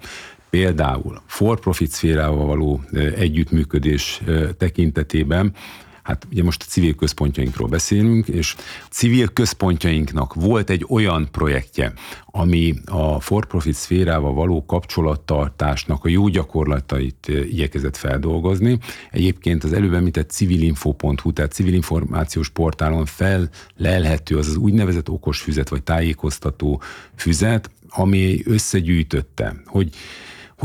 Például 0.50 1.22
for-profit 1.26 1.92
szférával 1.92 2.46
való 2.46 2.82
együttműködés 3.16 4.22
tekintetében 4.58 5.54
Hát 6.06 6.28
ugye 6.32 6.44
most 6.44 6.62
a 6.62 6.70
civil 6.70 6.96
központjainkról 6.96 7.68
beszélünk, 7.68 8.28
és 8.28 8.56
civil 8.90 9.28
központjainknak 9.28 10.34
volt 10.34 10.70
egy 10.70 10.86
olyan 10.90 11.28
projektje, 11.32 11.94
ami 12.26 12.74
a 12.86 13.20
for-profit 13.20 13.74
szférával 13.74 14.34
való 14.34 14.66
kapcsolattartásnak 14.66 16.06
a 16.06 16.10
jó 16.10 16.28
gyakorlatait 16.28 17.26
eh, 17.28 17.36
igyekezett 17.36 17.98
feldolgozni. 17.98 18.80
Egyébként 19.12 19.64
az 19.64 19.74
előbb 19.74 19.94
említett 19.94 20.30
civilinfo.hu, 20.30 21.34
tehát 21.34 21.52
civilinformációs 21.52 22.50
portálon 22.50 23.06
fellelhető 23.06 24.38
az 24.38 24.48
az 24.48 24.56
úgynevezett 24.56 25.10
okos 25.10 25.40
füzet, 25.40 25.70
vagy 25.70 25.84
tájékoztató 25.84 26.82
füzet, 27.16 27.70
ami 27.90 28.42
összegyűjtötte, 28.44 29.56
hogy 29.66 29.90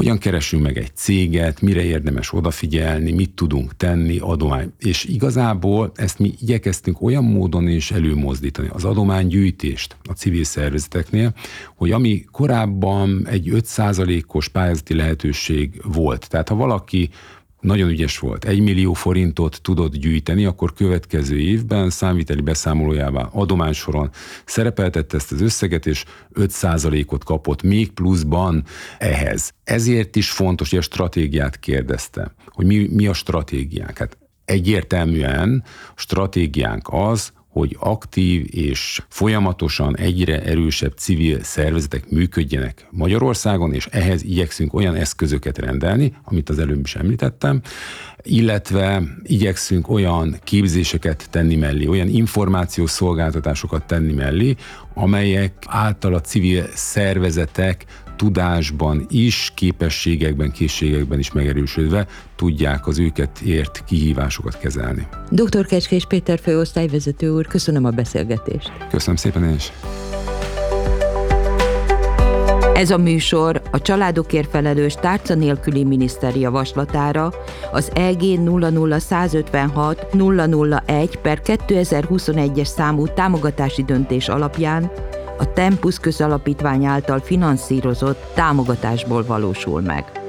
hogyan 0.00 0.18
keresünk 0.18 0.62
meg 0.62 0.78
egy 0.78 0.90
céget, 0.94 1.60
mire 1.60 1.82
érdemes 1.82 2.32
odafigyelni, 2.32 3.12
mit 3.12 3.30
tudunk 3.30 3.76
tenni, 3.76 4.18
adomány. 4.18 4.72
És 4.78 5.04
igazából 5.04 5.92
ezt 5.94 6.18
mi 6.18 6.34
igyekeztünk 6.40 7.02
olyan 7.02 7.24
módon 7.24 7.68
is 7.68 7.90
előmozdítani, 7.90 8.68
az 8.72 8.84
adománygyűjtést 8.84 9.96
a 10.04 10.12
civil 10.12 10.44
szervezeteknél, 10.44 11.34
hogy 11.76 11.90
ami 11.90 12.24
korábban 12.30 13.26
egy 13.26 13.48
5%-os 13.52 14.48
pályázati 14.48 14.94
lehetőség 14.94 15.82
volt. 15.84 16.28
Tehát 16.28 16.48
ha 16.48 16.54
valaki 16.54 17.10
nagyon 17.60 17.88
ügyes 17.88 18.18
volt. 18.18 18.44
Egy 18.44 18.60
millió 18.60 18.92
forintot 18.92 19.60
tudott 19.62 19.96
gyűjteni, 19.96 20.44
akkor 20.44 20.72
következő 20.72 21.38
évben 21.38 21.90
számviteli 21.90 22.40
beszámolójában 22.40 23.28
adománysoron 23.32 24.10
szerepeltette 24.44 25.16
ezt 25.16 25.32
az 25.32 25.40
összeget, 25.40 25.86
és 25.86 26.04
5%-ot 26.34 27.24
kapott 27.24 27.62
még 27.62 27.90
pluszban 27.90 28.64
ehhez. 28.98 29.52
Ezért 29.64 30.16
is 30.16 30.30
fontos, 30.30 30.70
hogy 30.70 30.78
a 30.78 30.82
stratégiát 30.82 31.58
kérdezte, 31.58 32.34
hogy 32.46 32.66
mi, 32.66 32.88
mi 32.92 33.06
a 33.06 33.12
stratégiánk. 33.12 33.98
Hát 33.98 34.18
egyértelműen 34.44 35.64
stratégiánk 35.94 36.88
az, 36.90 37.32
hogy 37.50 37.76
aktív 37.80 38.46
és 38.50 39.02
folyamatosan 39.08 39.96
egyre 39.96 40.42
erősebb 40.42 40.92
civil 40.96 41.42
szervezetek 41.42 42.10
működjenek 42.10 42.86
Magyarországon, 42.90 43.72
és 43.72 43.86
ehhez 43.86 44.22
igyekszünk 44.22 44.74
olyan 44.74 44.94
eszközöket 44.94 45.58
rendelni, 45.58 46.12
amit 46.24 46.48
az 46.48 46.58
előbb 46.58 46.84
is 46.84 46.94
említettem, 46.94 47.60
illetve 48.22 49.02
igyekszünk 49.22 49.88
olyan 49.88 50.36
képzéseket 50.44 51.26
tenni 51.30 51.56
mellé, 51.56 51.86
olyan 51.86 52.08
információs 52.08 52.90
szolgáltatásokat 52.90 53.86
tenni 53.86 54.12
mellé, 54.12 54.54
amelyek 54.94 55.52
által 55.66 56.14
a 56.14 56.20
civil 56.20 56.64
szervezetek 56.74 57.84
tudásban 58.20 59.06
is, 59.08 59.52
képességekben, 59.54 60.50
készségekben 60.50 61.18
is 61.18 61.32
megerősödve 61.32 62.06
tudják 62.36 62.86
az 62.86 62.98
őket 62.98 63.40
ért 63.40 63.84
kihívásokat 63.84 64.58
kezelni. 64.58 65.06
Dr. 65.30 65.66
Kecskés 65.66 66.06
Péter 66.06 66.38
főosztályvezető 66.38 67.30
úr, 67.30 67.46
köszönöm 67.46 67.84
a 67.84 67.90
beszélgetést. 67.90 68.72
Köszönöm 68.90 69.16
szépen 69.16 69.44
én 69.44 69.54
is. 69.54 69.72
Ez 72.74 72.90
a 72.90 72.98
műsor 72.98 73.62
a 73.70 73.80
családokért 73.80 74.50
felelős 74.50 74.94
tárca 74.94 75.34
nélküli 75.34 75.84
miniszter 75.84 76.36
javaslatára 76.36 77.32
az 77.72 77.90
EG 77.94 78.20
00156 78.20 80.06
001 80.86 81.16
per 81.16 81.40
2021-es 81.44 82.64
számú 82.64 83.06
támogatási 83.06 83.82
döntés 83.82 84.28
alapján 84.28 84.90
a 85.40 85.52
Tempus 85.52 85.98
közalapítvány 85.98 86.84
által 86.84 87.18
finanszírozott 87.18 88.32
támogatásból 88.34 89.24
valósul 89.24 89.80
meg. 89.80 90.19